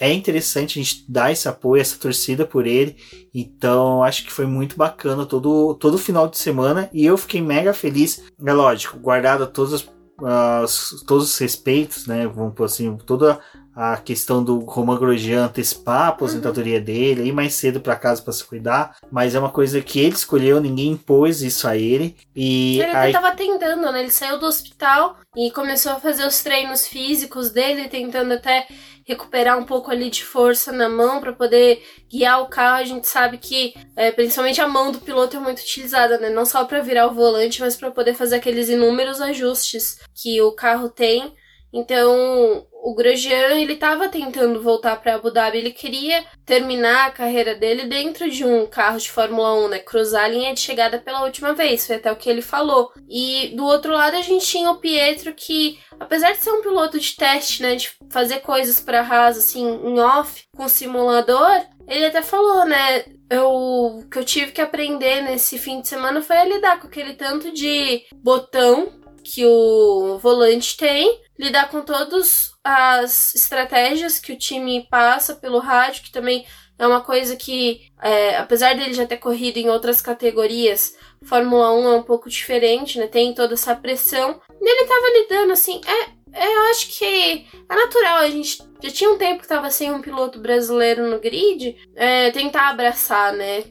é 0.00 0.10
interessante 0.10 0.78
a 0.78 0.82
gente 0.82 1.04
dar 1.06 1.30
esse 1.30 1.46
apoio, 1.46 1.82
essa 1.82 1.98
torcida 1.98 2.46
por 2.46 2.66
ele. 2.66 2.96
Então, 3.34 4.02
acho 4.02 4.24
que 4.24 4.32
foi 4.32 4.46
muito 4.46 4.74
bacana 4.74 5.26
todo 5.26 5.74
todo 5.74 5.98
final 5.98 6.28
de 6.28 6.38
semana 6.38 6.88
e 6.90 7.04
eu 7.04 7.18
fiquei 7.18 7.42
mega 7.42 7.74
feliz. 7.74 8.22
É 8.42 8.52
lógico, 8.54 8.98
guardado 8.98 9.46
todos 9.46 9.74
os, 9.74 11.04
todos 11.06 11.30
os 11.30 11.38
respeitos, 11.38 12.06
né? 12.06 12.26
Vamos 12.26 12.54
por 12.54 12.64
assim, 12.64 12.96
toda 13.04 13.38
a 13.76 13.98
questão 13.98 14.42
do 14.42 14.60
Roman 14.60 14.98
Grosjean 14.98 15.44
antecipar 15.44 16.06
a 16.06 16.08
aposentadoria 16.08 16.78
uhum. 16.78 16.84
dele, 16.84 17.28
ir 17.28 17.32
mais 17.32 17.52
cedo 17.52 17.78
para 17.78 17.94
casa 17.94 18.22
para 18.22 18.32
se 18.32 18.42
cuidar, 18.42 18.96
mas 19.12 19.34
é 19.34 19.38
uma 19.38 19.50
coisa 19.50 19.82
que 19.82 20.00
ele 20.00 20.14
escolheu, 20.14 20.62
ninguém 20.62 20.92
impôs 20.92 21.42
isso 21.42 21.68
a 21.68 21.76
ele. 21.76 22.16
E 22.34 22.80
ele 22.80 22.96
aí... 22.96 23.12
tava 23.12 23.32
tentando, 23.32 23.92
né? 23.92 24.00
Ele 24.00 24.10
saiu 24.10 24.38
do 24.38 24.46
hospital 24.46 25.18
e 25.36 25.50
começou 25.50 25.92
a 25.92 26.00
fazer 26.00 26.26
os 26.26 26.42
treinos 26.42 26.86
físicos 26.86 27.50
dele, 27.50 27.86
tentando 27.88 28.32
até 28.32 28.66
recuperar 29.06 29.58
um 29.58 29.64
pouco 29.64 29.90
ali 29.90 30.08
de 30.08 30.24
força 30.24 30.72
na 30.72 30.88
mão 30.88 31.20
para 31.20 31.34
poder 31.34 31.82
guiar 32.10 32.40
o 32.40 32.48
carro. 32.48 32.80
A 32.80 32.84
gente 32.84 33.06
sabe 33.06 33.36
que, 33.36 33.74
é, 33.94 34.10
principalmente 34.10 34.60
a 34.60 34.66
mão 34.66 34.90
do 34.90 35.00
piloto 35.00 35.36
é 35.36 35.40
muito 35.40 35.60
utilizada, 35.60 36.16
né? 36.16 36.30
Não 36.30 36.46
só 36.46 36.64
para 36.64 36.80
virar 36.80 37.08
o 37.08 37.14
volante, 37.14 37.60
mas 37.60 37.76
para 37.76 37.90
poder 37.90 38.14
fazer 38.14 38.36
aqueles 38.36 38.70
inúmeros 38.70 39.20
ajustes 39.20 39.98
que 40.14 40.40
o 40.40 40.52
carro 40.52 40.88
tem. 40.88 41.34
Então, 41.72 42.66
o 42.86 42.94
Grosjean, 42.94 43.58
ele 43.58 43.72
estava 43.72 44.08
tentando 44.08 44.62
voltar 44.62 44.94
para 44.94 45.16
Abu 45.16 45.28
Dhabi, 45.28 45.58
ele 45.58 45.72
queria 45.72 46.24
terminar 46.44 47.06
a 47.06 47.10
carreira 47.10 47.52
dele 47.52 47.86
dentro 47.86 48.30
de 48.30 48.44
um 48.44 48.64
carro 48.64 48.96
de 48.96 49.10
Fórmula 49.10 49.54
1, 49.66 49.68
né? 49.70 49.78
Cruzar 49.80 50.26
a 50.26 50.28
linha 50.28 50.54
de 50.54 50.60
chegada 50.60 50.96
pela 50.96 51.24
última 51.24 51.52
vez, 51.52 51.84
foi 51.84 51.96
até 51.96 52.12
o 52.12 52.14
que 52.14 52.30
ele 52.30 52.42
falou. 52.42 52.92
E 53.10 53.52
do 53.56 53.64
outro 53.64 53.92
lado 53.92 54.14
a 54.14 54.22
gente 54.22 54.46
tinha 54.46 54.70
o 54.70 54.76
Pietro 54.76 55.34
que, 55.34 55.80
apesar 55.98 56.30
de 56.30 56.38
ser 56.38 56.52
um 56.52 56.62
piloto 56.62 56.96
de 57.00 57.16
teste, 57.16 57.60
né, 57.60 57.74
de 57.74 57.90
fazer 58.08 58.38
coisas 58.38 58.78
para 58.78 59.00
Haas 59.00 59.36
assim 59.36 59.66
em 59.66 59.98
off 59.98 60.44
com 60.56 60.68
simulador, 60.68 61.66
ele 61.88 62.04
até 62.04 62.22
falou, 62.22 62.64
né? 62.66 63.04
Eu, 63.28 63.50
o 63.50 64.08
que 64.08 64.16
eu 64.16 64.24
tive 64.24 64.52
que 64.52 64.60
aprender 64.60 65.22
nesse 65.22 65.58
fim 65.58 65.80
de 65.80 65.88
semana 65.88 66.22
foi 66.22 66.36
a 66.36 66.44
lidar 66.44 66.78
com 66.78 66.86
aquele 66.86 67.14
tanto 67.14 67.52
de 67.52 68.04
botão 68.14 68.92
que 69.24 69.44
o 69.44 70.18
volante 70.18 70.76
tem, 70.76 71.25
lidar 71.38 71.68
com 71.68 71.82
todas 71.82 72.52
as 72.64 73.34
estratégias 73.34 74.18
que 74.18 74.32
o 74.32 74.38
time 74.38 74.86
passa 74.90 75.34
pelo 75.34 75.58
rádio, 75.58 76.02
que 76.02 76.12
também 76.12 76.46
é 76.78 76.86
uma 76.86 77.00
coisa 77.00 77.36
que, 77.36 77.90
é, 78.02 78.36
apesar 78.36 78.74
dele 78.74 78.92
já 78.92 79.06
ter 79.06 79.16
corrido 79.16 79.56
em 79.56 79.68
outras 79.68 80.00
categorias, 80.00 80.94
Fórmula 81.24 81.72
1 81.72 81.88
é 81.88 81.96
um 81.96 82.02
pouco 82.02 82.28
diferente, 82.28 82.98
né? 82.98 83.06
Tem 83.06 83.34
toda 83.34 83.54
essa 83.54 83.74
pressão. 83.74 84.40
E 84.60 84.68
ele 84.68 84.86
tava 84.86 85.18
lidando 85.18 85.52
assim, 85.52 85.80
é, 85.86 86.10
eu 86.44 86.62
acho 86.70 86.88
que 86.96 87.46
é 87.68 87.74
natural, 87.74 88.18
a 88.18 88.30
gente 88.30 88.62
já 88.82 88.90
tinha 88.90 89.10
um 89.10 89.18
tempo 89.18 89.42
que 89.42 89.48
tava 89.48 89.70
sem 89.70 89.90
um 89.90 90.02
piloto 90.02 90.38
brasileiro 90.38 91.08
no 91.08 91.18
grid, 91.18 91.76
é, 91.94 92.30
tentar 92.30 92.68
abraçar, 92.68 93.32
né? 93.32 93.64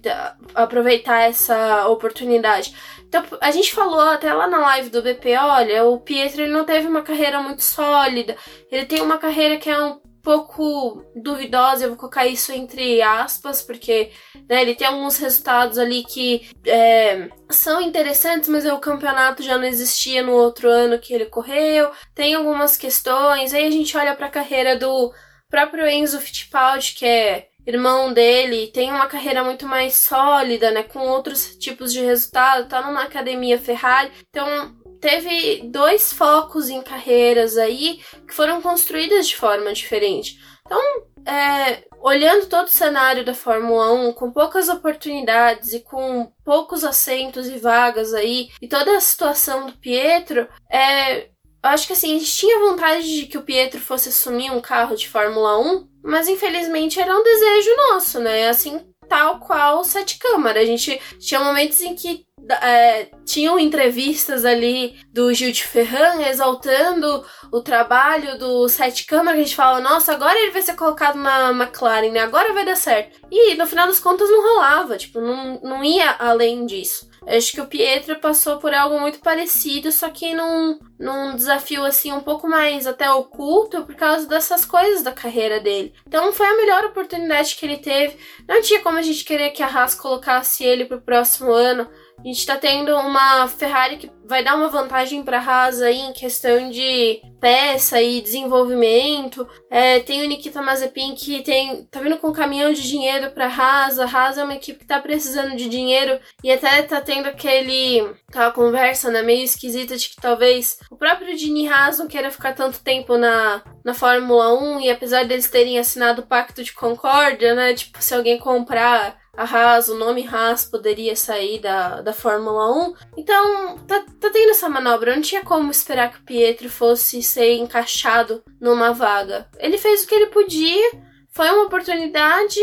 Aproveitar 0.54 1.22
essa 1.22 1.88
oportunidade. 1.88 2.74
Então, 3.08 3.24
a 3.40 3.52
gente 3.52 3.74
falou 3.74 4.02
até 4.02 4.34
lá 4.34 4.48
na 4.48 4.60
live 4.60 4.90
do 4.90 5.02
BP, 5.02 5.36
olha, 5.38 5.86
o 5.86 6.00
Pietro 6.00 6.42
ele 6.42 6.52
não 6.52 6.66
teve 6.66 6.88
uma 6.88 7.02
carreira 7.02 7.40
muito 7.40 7.64
sólida, 7.64 8.36
ele 8.72 8.86
tem 8.86 9.02
uma 9.02 9.18
carreira 9.18 9.58
que 9.58 9.70
é 9.70 9.82
um 9.82 10.00
pouco 10.26 11.06
duvidosa, 11.16 11.84
eu 11.84 11.90
vou 11.90 11.98
colocar 11.98 12.26
isso 12.26 12.52
entre 12.52 13.00
aspas, 13.00 13.62
porque 13.62 14.10
né, 14.50 14.64
ele 14.64 14.74
tem 14.74 14.88
alguns 14.88 15.18
resultados 15.18 15.78
ali 15.78 16.04
que 16.04 16.50
é, 16.66 17.30
são 17.52 17.80
interessantes, 17.80 18.50
mas 18.50 18.66
o 18.66 18.80
campeonato 18.80 19.44
já 19.44 19.56
não 19.56 19.66
existia 19.66 20.24
no 20.24 20.32
outro 20.34 20.68
ano 20.68 20.98
que 20.98 21.14
ele 21.14 21.28
correu, 21.28 21.92
tem 22.16 22.34
algumas 22.34 22.76
questões, 22.76 23.54
aí 23.54 23.68
a 23.68 23.72
gente 23.72 23.96
olha 23.96 24.16
para 24.16 24.26
a 24.26 24.32
carreira 24.32 24.76
do 24.76 25.14
próprio 25.48 25.88
Enzo 25.88 26.20
Fittipaldi, 26.20 26.96
que 26.96 27.06
é 27.06 27.50
irmão 27.68 28.14
dele 28.14 28.68
tem 28.68 28.92
uma 28.92 29.08
carreira 29.08 29.44
muito 29.44 29.68
mais 29.68 29.96
sólida, 29.96 30.72
né, 30.72 30.84
com 30.84 31.00
outros 31.00 31.56
tipos 31.56 31.94
de 31.94 32.04
resultado, 32.04 32.68
tá 32.68 32.82
numa 32.82 33.04
academia 33.04 33.60
Ferrari. 33.60 34.12
Então, 34.30 34.76
teve 35.06 35.62
dois 35.70 36.12
focos 36.12 36.68
em 36.68 36.82
carreiras 36.82 37.58
aí 37.58 38.02
que 38.28 38.34
foram 38.34 38.60
construídas 38.60 39.28
de 39.28 39.36
forma 39.36 39.72
diferente. 39.72 40.40
Então, 40.66 40.82
é, 41.24 41.84
olhando 42.02 42.48
todo 42.48 42.66
o 42.66 42.72
cenário 42.72 43.24
da 43.24 43.36
Fórmula 43.36 43.94
1, 43.94 44.14
com 44.14 44.32
poucas 44.32 44.68
oportunidades 44.68 45.74
e 45.74 45.82
com 45.82 46.32
poucos 46.44 46.84
assentos 46.84 47.48
e 47.48 47.60
vagas 47.60 48.16
aí, 48.16 48.50
e 48.60 48.68
toda 48.68 48.98
a 48.98 49.00
situação 49.00 49.68
do 49.68 49.74
Pietro, 49.74 50.48
é, 50.72 51.26
eu 51.66 51.70
acho 51.70 51.86
que 51.86 51.94
assim, 51.94 52.16
a 52.16 52.20
gente 52.20 52.36
tinha 52.36 52.60
vontade 52.60 53.04
de 53.04 53.28
que 53.28 53.38
o 53.38 53.44
Pietro 53.44 53.80
fosse 53.80 54.10
assumir 54.10 54.50
um 54.50 54.62
carro 54.62 54.96
de 54.96 55.08
Fórmula 55.08 55.60
1, 55.60 55.88
mas 56.04 56.28
infelizmente 56.28 57.00
era 57.00 57.16
um 57.16 57.24
desejo 57.24 57.70
nosso, 57.90 58.20
né? 58.20 58.50
Assim, 58.50 58.82
tal 59.08 59.40
qual 59.40 59.84
Sete 59.84 60.18
Câmara. 60.18 60.60
A 60.60 60.66
gente 60.66 61.00
tinha 61.20 61.40
momentos 61.40 61.82
em 61.82 61.96
que 61.96 62.26
é, 62.62 63.08
tinham 63.26 63.60
entrevistas 63.60 64.46
ali 64.46 64.96
do 65.12 65.34
Gil 65.34 65.52
de 65.52 65.64
Ferran 65.64 66.22
exaltando 66.22 67.26
o 67.52 67.62
trabalho 67.62 68.38
do 68.38 68.68
Sete 68.70 69.06
Câmara, 69.06 69.38
a 69.38 69.40
gente 69.40 69.56
fala, 69.56 69.80
nossa, 69.80 70.14
agora 70.14 70.38
ele 70.40 70.52
vai 70.52 70.62
ser 70.62 70.76
colocado 70.76 71.18
na 71.18 71.50
McLaren, 71.52 72.12
né? 72.12 72.20
Agora 72.20 72.54
vai 72.54 72.66
dar 72.66 72.76
certo. 72.76 73.20
E 73.32 73.56
no 73.56 73.66
final 73.66 73.88
das 73.88 74.00
contas 74.00 74.30
não 74.30 74.44
rolava, 74.44 74.98
tipo, 74.98 75.20
não, 75.20 75.60
não 75.62 75.84
ia 75.84 76.16
além 76.20 76.66
disso. 76.66 77.10
Acho 77.28 77.54
que 77.54 77.62
o 77.62 77.68
Pietro 77.68 78.20
passou 78.20 78.58
por 78.58 78.74
algo 78.74 79.00
muito 79.00 79.20
parecido, 79.20 79.92
só 79.92 80.10
que 80.10 80.34
num, 80.34 80.80
num 81.00 81.36
desafio 81.36 81.84
assim 81.84 82.12
um 82.12 82.22
pouco 82.22 82.48
mais 82.48 82.86
até 82.86 83.10
oculto 83.10 83.84
por 83.84 83.96
causa 83.96 84.28
dessas 84.28 84.64
coisas 84.64 85.02
da 85.02 85.12
carreira 85.12 85.60
dele. 85.60 85.94
Então 86.08 86.32
foi 86.32 86.48
a 86.48 86.56
melhor 86.56 86.86
oportunidade 86.86 87.56
que 87.56 87.66
ele 87.66 87.78
teve. 87.78 88.18
Não 88.48 88.62
tinha 88.62 88.82
como 88.82 88.98
a 88.98 89.02
gente 89.02 89.24
querer 89.24 89.50
que 89.52 89.64
a 89.64 89.68
Haas 89.68 89.96
colocasse 89.96 90.64
ele 90.64 90.86
pro 90.86 91.02
próximo 91.02 91.52
ano. 91.52 91.90
A 92.20 92.28
gente 92.28 92.46
tá 92.46 92.58
tendo 92.58 92.96
uma 92.98 93.48
Ferrari 93.48 93.98
que 93.98 94.12
vai 94.26 94.44
dar 94.44 94.56
uma 94.56 94.70
vantagem 94.70 95.24
para 95.24 95.40
Haas 95.40 95.82
aí 95.82 96.00
em 96.00 96.14
questão 96.14 96.70
de 96.72 97.22
peça 97.40 98.02
e 98.02 98.22
desenvolvimento. 98.22 99.48
É, 99.70 100.00
tem 100.00 100.24
o 100.24 100.28
Nikita 100.28 100.62
Mazepin 100.62 101.14
que 101.14 101.44
tem, 101.44 101.86
tá 101.86 102.00
vindo 102.00 102.18
com 102.18 102.30
um 102.30 102.34
caminhão 102.34 102.74
de 102.74 102.82
dinheiro 102.82 103.30
para 103.32 103.46
Haas. 103.46 104.00
A 104.00 104.06
Haas 104.06 104.38
é 104.38 104.44
uma 104.44 104.56
equipe 104.56 104.80
que 104.80 104.88
tá 104.88 105.00
precisando 105.00 105.56
de 105.56 105.70
dinheiro 105.70 106.20
e 106.44 106.52
até 106.52 106.82
tá 106.82 107.00
tendo 107.00 107.28
aquele 107.28 108.02
aquela 108.28 108.52
conversa, 108.52 109.12
né, 109.12 109.22
meio 109.22 109.44
esquisita 109.44 109.96
de 109.96 110.10
que 110.10 110.16
talvez 110.16 110.78
o 110.92 110.98
próprio 110.98 111.38
Dini 111.38 111.68
Haas 111.68 112.00
não 112.00 112.08
queira 112.08 112.32
ficar 112.32 112.54
tanto 112.54 112.82
tempo 112.82 113.18
na, 113.18 113.64
na 113.84 113.94
Fórmula 113.94 114.54
1 114.60 114.82
e 114.82 114.90
apesar 114.90 115.26
deles 115.26 115.50
terem 115.50 115.80
assinado 115.80 116.22
o 116.22 116.26
Pacto 116.26 116.64
de 116.64 116.74
Concórdia, 116.74 117.54
né, 117.54 117.74
tipo, 117.74 118.02
se 118.02 118.14
alguém 118.14 118.38
comprar 118.38 119.18
a 119.38 119.44
Haas, 119.44 119.90
o 119.90 119.96
nome 119.96 120.28
Haas 120.28 120.66
poderia 120.66 121.16
sair 121.16 121.60
da, 121.60 122.02
da 122.02 122.14
Fórmula 122.14 122.88
1. 122.88 122.94
Então, 123.18 123.78
tá, 123.80 124.04
tá 124.20 124.30
tendo 124.30 124.52
essa 124.52 124.70
manobra. 124.70 125.16
Não 125.16 125.22
tinha 125.22 125.44
como 125.44 125.72
esperar 125.72 126.12
que 126.12 126.20
o 126.20 126.24
Pietro 126.24 126.70
fosse 126.70 127.22
ser 127.22 127.54
encaixado 127.54 128.44
numa 128.60 128.94
vaga. 128.94 129.48
Ele 129.60 129.78
fez 129.78 130.04
o 130.04 130.08
que 130.08 130.16
ele 130.16 130.28
podia, 130.28 130.92
foi 131.32 131.50
uma 131.50 131.66
oportunidade. 131.66 132.60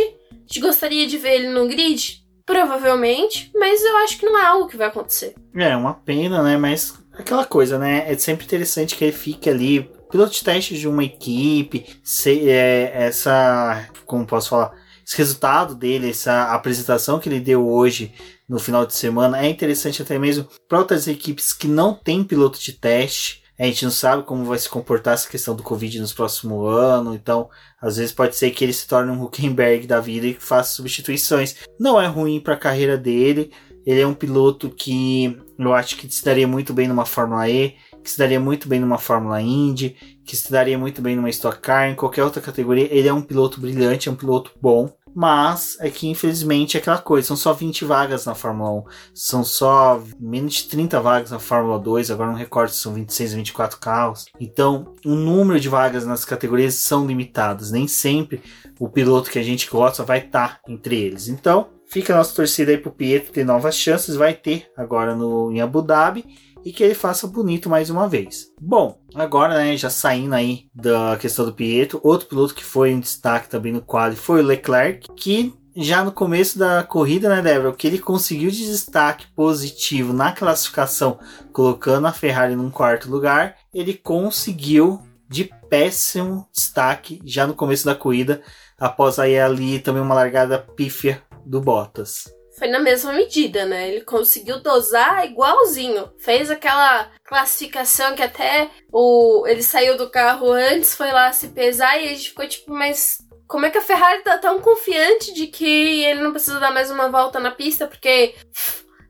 Gente 0.47 0.61
gostaria 0.61 1.07
de 1.07 1.19
ver 1.19 1.35
ele 1.37 1.49
no 1.49 1.69
grid? 1.69 2.23
Provavelmente, 2.45 3.51
mas 3.55 3.83
eu 3.83 3.97
acho 3.99 4.19
que 4.19 4.27
não 4.27 4.37
é 4.39 4.45
algo 4.45 4.67
que 4.67 4.77
vai 4.77 4.89
acontecer. 4.89 5.35
É, 5.55 5.77
uma 5.77 5.95
pena, 5.95 6.43
né? 6.43 6.57
Mas 6.57 6.99
aquela 7.13 7.45
coisa, 7.45 7.79
né? 7.79 8.05
É 8.11 8.19
sempre 8.19 8.45
interessante 8.45 8.97
que 8.97 9.05
ele 9.05 9.13
fique 9.13 9.49
ali, 9.49 9.89
piloto 10.11 10.33
de 10.33 10.43
teste 10.43 10.77
de 10.77 10.89
uma 10.89 11.05
equipe, 11.05 11.87
se, 12.03 12.51
é, 12.51 12.93
essa. 12.95 13.89
Como 14.05 14.27
posso 14.27 14.51
falar? 14.51 14.82
Esse 15.13 15.19
resultado 15.19 15.75
dele, 15.75 16.09
essa 16.09 16.55
apresentação 16.55 17.19
que 17.19 17.29
ele 17.29 17.39
deu 17.39 17.69
hoje 17.69 18.15
no 18.49 18.59
final 18.59 18.87
de 18.87 18.95
semana 18.95 19.45
é 19.45 19.49
interessante 19.49 20.01
até 20.01 20.19
mesmo 20.19 20.49
para 20.67 20.79
outras 20.79 21.07
equipes 21.07 21.53
que 21.53 21.69
não 21.69 21.93
têm 21.95 22.25
piloto 22.25 22.59
de 22.59 22.73
teste. 22.73 23.43
A 23.59 23.65
gente 23.65 23.85
não 23.85 23.93
sabe 23.93 24.23
como 24.23 24.47
vai 24.47 24.59
se 24.59 24.69
comportar 24.69 25.15
essa 25.15 25.29
questão 25.29 25.55
do 25.55 25.63
Covid 25.63 26.01
nos 26.01 26.15
próximos 26.15 26.67
anos, 26.75 27.15
então 27.15 27.51
às 27.81 27.99
vezes 27.99 28.13
pode 28.13 28.35
ser 28.35 28.51
que 28.53 28.65
ele 28.65 28.73
se 28.73 28.89
torne 28.89 29.13
um 29.13 29.23
Huckenberg 29.23 29.87
da 29.87 30.01
vida 30.01 30.27
e 30.27 30.35
faça 30.35 30.75
substituições. 30.75 31.57
Não 31.79 32.01
é 32.01 32.07
ruim 32.07 32.41
para 32.41 32.55
a 32.55 32.59
carreira 32.59 32.97
dele. 32.97 33.53
Ele 33.85 34.01
é 34.01 34.07
um 34.07 34.15
piloto 34.15 34.71
que 34.71 35.39
eu 35.59 35.75
acho 35.75 35.97
que 35.97 36.09
se 36.11 36.25
daria 36.25 36.49
muito 36.49 36.73
bem 36.73 36.89
numa 36.89 37.05
Fórmula 37.05 37.49
E, 37.49 37.75
que 38.03 38.11
se 38.11 38.19
daria 38.19 38.41
muito 38.41 38.69
bem 38.69 38.81
numa 38.81 38.99
Fórmula 38.99 39.41
Indy, 39.41 39.97
que 40.25 40.37
se 40.37 40.51
daria 40.51 40.79
muito 40.79 41.03
bem 41.03 41.17
numa 41.17 41.31
Stock 41.31 41.61
Car, 41.61 41.89
em 41.89 41.95
qualquer 41.95 42.25
outra 42.25 42.41
categoria. 42.41 42.89
Ele 42.91 43.09
é 43.09 43.13
um 43.13 43.23
piloto 43.23 43.61
brilhante, 43.61 44.09
é 44.09 44.13
um 44.13 44.17
piloto 44.17 44.53
bom. 44.61 44.91
Mas 45.15 45.77
é 45.81 45.91
que 45.91 46.09
infelizmente 46.09 46.77
é 46.77 46.81
aquela 46.81 46.99
coisa, 46.99 47.29
são 47.29 47.37
só 47.37 47.53
20 47.53 47.85
vagas 47.85 48.25
na 48.25 48.35
Fórmula 48.35 48.71
1, 48.71 48.85
são 49.15 49.45
só 49.45 50.03
menos 50.19 50.55
de 50.55 50.65
30 50.65 51.01
vagas 51.01 51.31
na 51.31 51.39
Fórmula 51.39 51.79
2, 51.79 52.11
agora 52.11 52.31
não 52.31 52.39
recordo 52.39 52.71
se 52.71 52.79
são 52.79 52.95
26, 52.95 53.35
24 53.35 53.79
carros. 53.79 54.25
Então, 54.41 54.95
o 55.05 55.15
número 55.15 55.61
de 55.61 55.69
vagas 55.69 56.07
nas 56.07 56.25
categorias 56.25 56.75
são 56.75 57.07
limitadas, 57.07 57.71
nem 57.71 57.87
sempre 57.87 58.43
o 58.79 58.89
piloto 58.89 59.31
que 59.31 59.39
a 59.39 59.43
gente 59.43 59.69
gosta 59.69 60.03
vai 60.03 60.19
estar 60.19 60.61
tá 60.61 60.61
entre 60.69 60.97
eles. 60.97 61.29
Então, 61.29 61.69
fica 61.87 62.15
a 62.15 62.17
nossa 62.17 62.35
torcida 62.35 62.71
aí 62.71 62.79
pro 62.79 62.91
Pietro 62.91 63.33
ter 63.33 63.45
novas 63.45 63.77
chances, 63.77 64.17
vai 64.17 64.35
ter 64.35 64.71
agora 64.77 65.15
no, 65.15 65.53
em 65.53 65.61
Abu 65.61 65.83
Dhabi 65.83 66.25
e 66.65 66.73
que 66.73 66.83
ele 66.83 66.95
faça 66.95 67.27
bonito 67.27 67.69
mais 67.69 67.91
uma 67.91 68.09
vez. 68.09 68.49
Bom, 68.61 68.99
agora 69.15 69.55
né, 69.55 69.77
já 69.77 69.91
saindo 69.91 70.35
aí 70.35 70.67
da 70.75 71.17
questão 71.17 71.45
do 71.45 71.53
Pietro, 71.53 72.01
outro 72.03 72.29
piloto 72.29 72.55
que 72.55 72.65
foi 72.65 72.95
um 72.95 73.01
destaque 73.01 73.49
também 73.49 73.73
no 73.73 73.83
quali 73.83 74.17
foi 74.17 74.41
o 74.41 74.47
Leclerc, 74.47 75.09
que 75.17 75.55
já 75.75 76.05
no 76.05 76.13
começo 76.13 76.59
da 76.59 76.83
corrida, 76.83 77.29
né, 77.29 77.41
Débora, 77.41 77.71
o 77.71 77.75
que 77.75 77.87
ele 77.87 77.99
conseguiu 77.99 78.51
de 78.51 78.67
destaque 78.67 79.27
positivo 79.35 80.13
na 80.13 80.33
classificação, 80.33 81.19
colocando 81.53 82.07
a 82.07 82.13
Ferrari 82.13 82.55
num 82.55 82.71
quarto 82.71 83.11
lugar, 83.11 83.57
ele 83.73 83.95
conseguiu 83.95 85.01
de 85.29 85.51
péssimo 85.71 86.47
destaque 86.53 87.21
já 87.25 87.47
no 87.47 87.55
começo 87.55 87.87
da 87.87 87.95
corrida, 87.95 88.43
após 88.79 89.19
aí 89.19 89.39
ali 89.39 89.79
também 89.79 90.03
uma 90.03 90.15
largada 90.15 90.59
pífia 90.59 91.23
do 91.47 91.59
Bottas 91.59 92.25
foi 92.63 92.69
na 92.69 92.79
mesma 92.79 93.13
medida, 93.13 93.67
né? 93.67 93.89
Ele 93.89 94.03
conseguiu 94.03 94.61
dosar 94.61 95.27
igualzinho. 95.27 96.13
Fez 96.17 96.49
aquela 96.49 97.11
classificação 97.25 98.15
que 98.15 98.23
até 98.23 98.71
o 98.93 99.45
ele 99.49 99.65
saiu 99.65 99.97
do 99.97 100.09
carro 100.09 100.53
antes, 100.53 100.95
foi 100.95 101.11
lá 101.11 101.33
se 101.33 101.49
pesar 101.49 102.01
e 102.01 102.05
a 102.05 102.09
gente 102.11 102.29
ficou 102.29 102.47
tipo, 102.47 102.73
mas 102.73 103.19
como 103.49 103.67
é 103.67 103.71
que 103.71 103.79
a 103.79 103.83
Ferrari 103.83 104.23
tá 104.23 104.39
tão 104.39 104.61
confiante 104.61 105.35
de 105.35 105.49
que 105.49 106.05
ele 106.05 106.23
não 106.23 106.31
precisa 106.31 106.61
dar 106.61 106.71
mais 106.71 106.89
uma 106.89 107.09
volta 107.09 107.41
na 107.41 107.51
pista? 107.51 107.89
Porque 107.89 108.37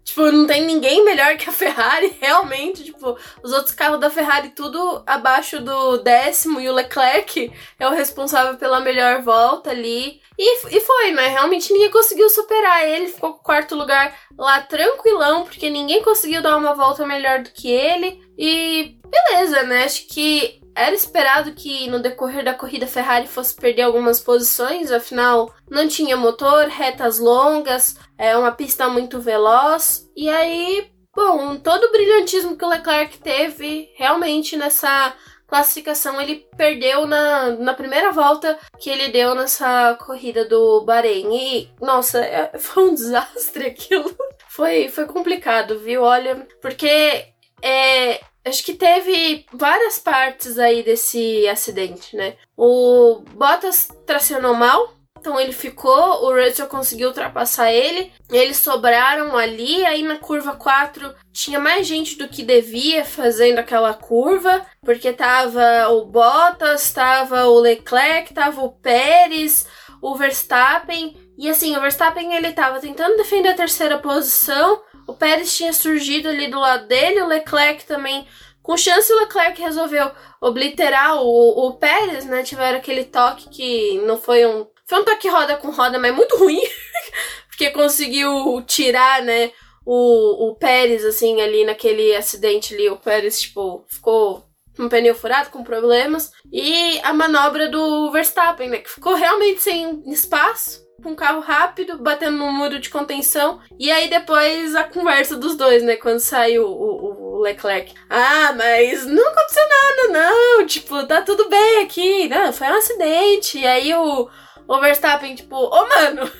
Tipo, 0.05 0.33
não 0.33 0.47
tem 0.47 0.65
ninguém 0.67 1.05
melhor 1.05 1.37
que 1.37 1.49
a 1.49 1.53
Ferrari, 1.53 2.17
realmente. 2.21 2.85
Tipo, 2.85 3.17
os 3.43 3.53
outros 3.53 3.75
carros 3.75 4.01
da 4.01 4.11
Ferrari 4.11 4.51
tudo 4.51 5.03
abaixo 5.07 5.61
do 5.61 5.99
décimo 5.99 6.61
e 6.61 6.69
o 6.69 6.75
Leclerc 6.75 7.53
é 7.79 7.87
o 7.87 7.93
responsável 7.93 8.57
pela 8.57 8.81
melhor 8.81 9.23
volta 9.23 9.71
ali. 9.71 10.21
E, 10.39 10.77
e 10.77 10.81
foi, 10.81 11.13
né? 11.13 11.29
Realmente 11.29 11.73
ninguém 11.73 11.91
conseguiu 11.91 12.29
superar 12.29 12.87
ele. 12.89 13.09
Ficou 13.09 13.35
com 13.35 13.43
quarto 13.43 13.75
lugar 13.75 14.17
lá 14.37 14.61
tranquilão, 14.61 15.45
porque 15.45 15.71
ninguém 15.71 16.03
conseguiu 16.03 16.43
dar 16.43 16.57
uma 16.57 16.75
volta 16.75 17.07
melhor 17.07 17.41
do 17.43 17.51
que 17.51 17.71
ele. 17.71 18.21
E 18.37 18.97
beleza, 19.07 19.63
né? 19.63 19.85
Acho 19.85 20.07
que 20.09 20.62
era 20.75 20.95
esperado 20.95 21.53
que 21.53 21.89
no 21.89 22.01
decorrer 22.01 22.45
da 22.45 22.55
corrida 22.55 22.87
Ferrari 22.87 23.27
fosse 23.27 23.55
perder 23.55 23.83
algumas 23.83 24.21
posições, 24.21 24.91
afinal 24.91 25.55
não 25.71 25.87
tinha 25.87 26.17
motor, 26.17 26.67
retas 26.67 27.19
longas, 27.19 27.97
é 28.17 28.37
uma 28.37 28.53
pista 28.53 28.89
muito 28.89 29.21
veloz. 29.21 30.09
E 30.17 30.29
aí, 30.29 30.91
bom, 31.15 31.57
todo 31.57 31.85
o 31.85 31.93
brilhantismo 31.93 32.57
que 32.57 32.65
o 32.65 32.69
Leclerc 32.69 33.19
teve 33.19 33.91
realmente 33.97 34.57
nessa 34.57 35.15
classificação 35.53 36.19
ele 36.19 36.47
perdeu 36.57 37.07
na, 37.07 37.51
na 37.51 37.75
primeira 37.75 38.11
volta 38.11 38.59
que 38.81 38.89
ele 38.89 39.09
deu 39.09 39.35
nessa 39.35 39.95
corrida 40.07 40.47
do 40.47 40.83
Bahrein. 40.83 41.29
E, 41.31 41.69
nossa, 41.79 42.25
é, 42.25 42.57
foi 42.59 42.85
um 42.85 42.95
desastre 42.95 43.67
aquilo. 43.67 44.17
Foi, 44.49 44.89
foi 44.89 45.05
complicado, 45.05 45.79
viu? 45.79 46.03
Olha, 46.03 46.47
porque 46.63 47.27
é, 47.61 48.21
Acho 48.45 48.65
que 48.65 48.75
teve 48.75 49.47
várias 49.53 49.99
partes 49.99 50.59
aí 50.59 50.83
desse 50.83 51.47
acidente, 51.49 52.17
né? 52.17 52.35
O 52.57 53.23
Bottas 53.35 53.89
tracionou 54.05 54.55
mal, 54.55 54.95
então 55.23 55.39
ele 55.39 55.53
ficou, 55.53 56.25
o 56.25 56.35
Russell 56.35 56.67
conseguiu 56.67 57.09
ultrapassar 57.09 57.73
ele, 57.73 58.13
eles 58.29 58.57
sobraram 58.57 59.39
ali, 59.39 59.87
aí 59.87 60.03
na 60.03 60.17
curva 60.17 60.57
4 60.57 61.15
tinha 61.33 61.61
mais 61.61 61.87
gente 61.87 62.19
do 62.19 62.27
que 62.27 62.43
devia 62.43 63.05
fazendo 63.05 63.61
aquela 63.61 63.95
curva, 63.95 64.67
porque 64.85 65.13
tava 65.13 65.89
o 65.91 66.07
Bottas, 66.07 66.93
tava 66.93 67.47
o 67.47 67.61
Leclerc, 67.61 68.35
tava 68.35 68.63
o 68.63 68.73
Pérez, 68.73 69.69
o 70.03 70.17
Verstappen, 70.17 71.17
e 71.39 71.49
assim, 71.49 71.77
o 71.77 71.81
Verstappen 71.81 72.35
ele 72.35 72.53
tava 72.53 72.81
tentando 72.81 73.17
defender 73.17 73.51
a 73.51 73.57
terceira 73.57 73.99
posição, 73.99 74.83
o 75.07 75.15
Pérez 75.15 75.57
tinha 75.57 75.73
surgido 75.73 76.29
ali 76.29 76.49
do 76.49 76.59
lado 76.59 76.87
dele, 76.87 77.23
o 77.23 77.27
Leclerc 77.27 77.85
também. 77.85 78.27
Com 78.63 78.77
chance, 78.77 79.13
o 79.13 79.19
Leclerc 79.19 79.61
resolveu 79.61 80.11
obliterar 80.41 81.21
o, 81.21 81.67
o 81.67 81.75
Pérez, 81.75 82.25
né? 82.25 82.43
Tiveram 82.43 82.79
aquele 82.79 83.05
toque 83.05 83.49
que 83.49 83.99
não 84.01 84.17
foi 84.17 84.47
um. 84.47 84.67
Foi 84.87 85.01
um 85.01 85.05
toque 85.05 85.29
roda 85.29 85.57
com 85.57 85.71
roda, 85.71 85.99
mas 85.99 86.15
muito 86.15 86.37
ruim. 86.37 86.61
porque 87.49 87.71
conseguiu 87.71 88.63
tirar, 88.67 89.23
né? 89.23 89.51
O, 89.85 90.49
o 90.51 90.55
Pérez, 90.55 91.05
assim, 91.05 91.41
ali 91.41 91.65
naquele 91.65 92.15
acidente 92.15 92.75
ali. 92.75 92.89
O 92.89 92.97
Pérez, 92.97 93.41
tipo, 93.41 93.85
ficou 93.89 94.47
um 94.79 94.89
pneu 94.89 95.15
furado, 95.15 95.51
com 95.51 95.65
problemas. 95.65 96.31
E 96.53 97.01
a 97.01 97.13
manobra 97.13 97.69
do 97.69 98.13
Verstappen, 98.13 98.69
né? 98.69 98.79
Que 98.79 98.91
ficou 98.91 99.15
realmente 99.15 99.61
sem 99.61 100.03
espaço 100.07 100.82
com 101.03 101.11
um 101.11 101.17
carro 101.17 101.41
rápido, 101.41 101.99
batendo 101.99 102.39
no 102.39 102.53
muro 102.53 102.79
de 102.79 102.89
contenção. 102.89 103.61
E 103.79 103.91
aí 103.91 104.09
depois 104.09 104.75
a 104.75 104.85
conversa 104.85 105.37
dos 105.37 105.57
dois, 105.57 105.83
né? 105.83 105.97
Quando 105.97 106.21
saiu 106.21 106.65
o, 106.67 107.37
o, 107.37 107.41
Leclerc. 107.41 107.93
Ah, 108.09 108.53
mas 108.57 109.05
não 109.05 109.29
aconteceu 109.29 109.65
nada, 109.69 110.09
não. 110.21 110.67
Tipo, 110.67 111.07
tá 111.07 111.21
tudo 111.23 111.49
bem 111.49 111.83
aqui. 111.83 112.29
Não, 112.29 112.53
foi 112.53 112.69
um 112.69 112.77
acidente. 112.77 113.59
E 113.59 113.67
aí 113.67 113.95
o, 113.95 114.29
o 114.69 114.81
Verstappen, 114.81 115.35
tipo, 115.35 115.57
ô 115.57 115.71
oh, 115.71 115.89
mano. 115.89 116.31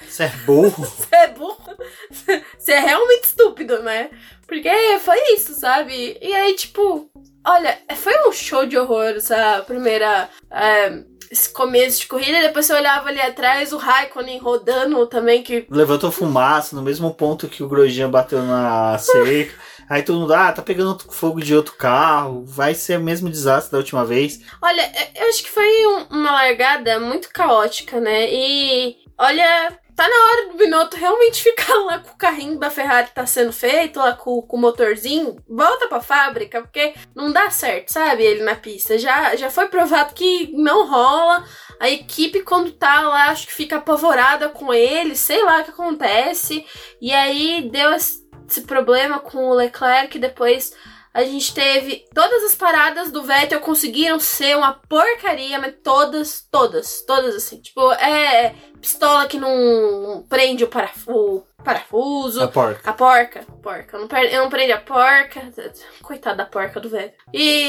Você 0.00 0.24
é 0.24 0.28
burro? 0.44 0.84
Você 0.84 1.14
é 1.14 1.28
burro? 1.28 1.76
Você 2.58 2.72
é 2.72 2.80
realmente 2.80 3.24
estúpido, 3.24 3.82
né? 3.82 4.10
Porque 4.46 4.70
foi 5.00 5.18
isso, 5.34 5.54
sabe? 5.54 6.18
E 6.20 6.32
aí, 6.32 6.54
tipo, 6.54 7.10
olha, 7.46 7.78
foi 7.96 8.12
um 8.28 8.32
show 8.32 8.66
de 8.66 8.76
horror 8.76 9.14
essa 9.16 9.62
primeira. 9.66 10.28
É, 10.50 11.02
esse 11.34 11.50
começo 11.52 12.00
de 12.00 12.06
corrida, 12.06 12.40
depois 12.40 12.64
você 12.64 12.72
olhava 12.72 13.08
ali 13.08 13.20
atrás 13.20 13.72
o 13.72 13.76
Raikkonen 13.76 14.38
rodando 14.38 15.04
também, 15.06 15.42
que. 15.42 15.66
Levantou 15.68 16.10
fumaça 16.10 16.76
no 16.76 16.82
mesmo 16.82 17.12
ponto 17.12 17.48
que 17.48 17.62
o 17.62 17.68
Grosjean 17.68 18.08
bateu 18.08 18.42
na 18.42 18.96
cerca. 18.98 19.52
Aí 19.90 20.02
todo 20.02 20.20
mundo, 20.20 20.32
ah, 20.32 20.50
tá 20.50 20.62
pegando 20.62 20.98
fogo 21.10 21.42
de 21.42 21.54
outro 21.54 21.74
carro, 21.74 22.42
vai 22.46 22.74
ser 22.74 22.98
o 22.98 23.02
mesmo 23.02 23.28
desastre 23.28 23.72
da 23.72 23.78
última 23.78 24.02
vez. 24.02 24.40
Olha, 24.62 24.90
eu 25.14 25.28
acho 25.28 25.42
que 25.42 25.50
foi 25.50 25.86
um, 25.86 26.20
uma 26.20 26.32
largada 26.32 26.98
muito 26.98 27.28
caótica, 27.28 28.00
né? 28.00 28.32
E 28.32 28.96
olha, 29.18 29.78
tá 29.96 30.08
na 30.08 30.16
hora 30.16 30.48
do 30.48 30.58
Binotto 30.58 30.96
realmente 30.96 31.42
ficar 31.42 31.74
lá 31.84 31.98
com 31.98 32.10
o 32.10 32.18
carrinho 32.18 32.58
da 32.58 32.70
Ferrari 32.70 33.08
que 33.08 33.14
tá 33.14 33.26
sendo 33.26 33.52
feito, 33.52 33.98
lá 33.98 34.14
com, 34.14 34.42
com 34.42 34.56
o 34.56 34.60
motorzinho, 34.60 35.36
volta 35.48 35.86
pra 35.88 36.00
fábrica, 36.00 36.60
porque 36.62 36.94
não 37.14 37.32
dá 37.32 37.50
certo, 37.50 37.92
sabe? 37.92 38.24
Ele 38.24 38.42
na 38.42 38.56
pista. 38.56 38.98
Já, 38.98 39.36
já 39.36 39.50
foi 39.50 39.68
provado 39.68 40.14
que 40.14 40.50
não 40.52 40.86
rola. 40.88 41.44
A 41.80 41.88
equipe, 41.88 42.42
quando 42.42 42.72
tá 42.72 43.00
lá, 43.02 43.26
acho 43.30 43.46
que 43.46 43.52
fica 43.52 43.76
apavorada 43.76 44.48
com 44.48 44.72
ele, 44.72 45.16
sei 45.16 45.42
lá 45.44 45.60
o 45.60 45.64
que 45.64 45.70
acontece. 45.70 46.64
E 47.00 47.12
aí 47.12 47.68
deu 47.70 47.92
esse 47.92 48.24
problema 48.66 49.18
com 49.18 49.48
o 49.48 49.54
Leclerc, 49.54 50.18
depois 50.18 50.72
a 51.14 51.22
gente 51.22 51.54
teve 51.54 52.04
todas 52.12 52.42
as 52.42 52.56
paradas 52.56 53.12
do 53.12 53.22
Vettel 53.22 53.60
conseguiram 53.60 54.18
ser 54.18 54.56
uma 54.56 54.72
porcaria, 54.72 55.60
mas 55.60 55.76
todas, 55.80 56.44
todas, 56.50 57.02
todas 57.06 57.36
assim. 57.36 57.60
Tipo, 57.60 57.92
é 57.92 58.52
pistola 58.84 59.26
que 59.26 59.38
não 59.38 60.22
prende 60.28 60.62
o, 60.62 60.68
parafuso. 60.68 61.46
parafuso 61.64 62.42
a 62.42 62.48
porca. 62.48 62.90
A 62.90 62.92
porca. 62.92 63.40
Porca. 63.62 63.98
Não, 63.98 64.06
não 64.42 64.50
prende 64.50 64.72
a 64.72 64.78
porca. 64.78 65.40
Coitada 66.02 66.36
da 66.36 66.44
porca 66.44 66.78
do 66.78 66.90
velho. 66.90 67.10
E 67.32 67.62